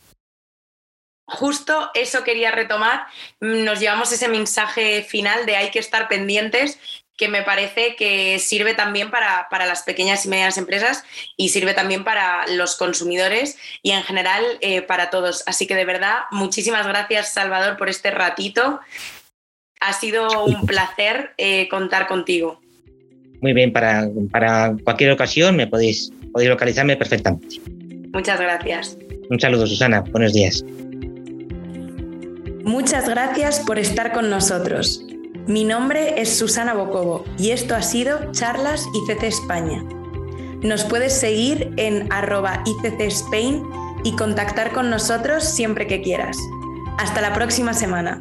Justo 1.29 1.92
eso 1.94 2.25
quería 2.25 2.51
retomar. 2.51 3.07
Nos 3.38 3.79
llevamos 3.79 4.11
ese 4.11 4.29
mensaje 4.29 5.05
final 5.05 5.46
de 5.46 5.55
hay 5.55 5.70
que 5.70 5.79
estar 5.79 6.09
pendientes 6.09 6.81
que 7.16 7.29
me 7.29 7.42
parece 7.42 7.94
que 7.94 8.40
sirve 8.40 8.75
también 8.75 9.12
para, 9.12 9.46
las 9.51 9.85
pequeñas 9.85 10.27
y 10.27 10.29
medianas 10.29 10.59
empresas 10.59 11.05
y 11.37 11.51
sirve 11.51 11.72
también 11.72 12.03
para 12.03 12.49
los 12.49 12.75
consumidores 12.75 13.57
y 13.81 13.92
en 13.92 14.03
general 14.03 14.44
eh, 14.62 14.83
para 14.83 15.09
todos. 15.11 15.44
Así 15.46 15.68
que 15.68 15.77
de 15.77 15.85
verdad, 15.85 16.22
muchísimas 16.33 16.85
gracias 16.85 17.33
Salvador 17.33 17.77
por 17.77 17.88
este 17.88 18.11
ratito. 18.11 18.81
Ha 19.81 19.92
sido 19.92 20.44
un 20.44 20.66
placer 20.66 21.33
eh, 21.38 21.68
contar 21.68 22.09
contigo 22.09 22.61
muy 23.40 23.53
bien 23.53 23.72
para, 23.72 24.09
para 24.31 24.77
cualquier 24.85 25.12
ocasión, 25.12 25.57
me 25.57 25.66
podéis, 25.66 26.12
podéis 26.33 26.51
localizarme 26.51 26.96
perfectamente. 26.96 27.61
Muchas 28.12 28.40
gracias. 28.40 28.99
Un 29.29 29.40
saludo, 29.40 29.66
Susana. 29.66 30.01
Buenos 30.12 30.33
días. 30.33 30.64
Muchas 32.64 33.09
gracias 33.09 33.61
por 33.61 33.79
estar 33.79 34.12
con 34.12 34.31
nosotros. 34.31 35.05
Mi 35.46 35.64
nombre 35.64 36.20
es 36.20 36.37
Susana 36.37 36.75
Bocobo 36.75 37.25
y 37.38 37.51
esto 37.51 37.77
ha 37.77 37.83
sido 37.83 38.33
Charlas 38.33 38.85
ICC 38.92 39.22
España. 39.22 39.85
Nos 40.62 40.85
puedes 40.85 41.12
seguir 41.12 41.72
en 41.77 42.12
arroba 42.12 42.64
ICC 42.66 43.01
Spain 43.03 43.62
y 44.03 44.16
contactar 44.16 44.72
con 44.72 44.90
nosotros 44.90 45.44
siempre 45.44 45.87
que 45.87 46.03
quieras. 46.03 46.37
Hasta 46.99 47.20
la 47.20 47.33
próxima 47.33 47.75
semana. 47.75 48.18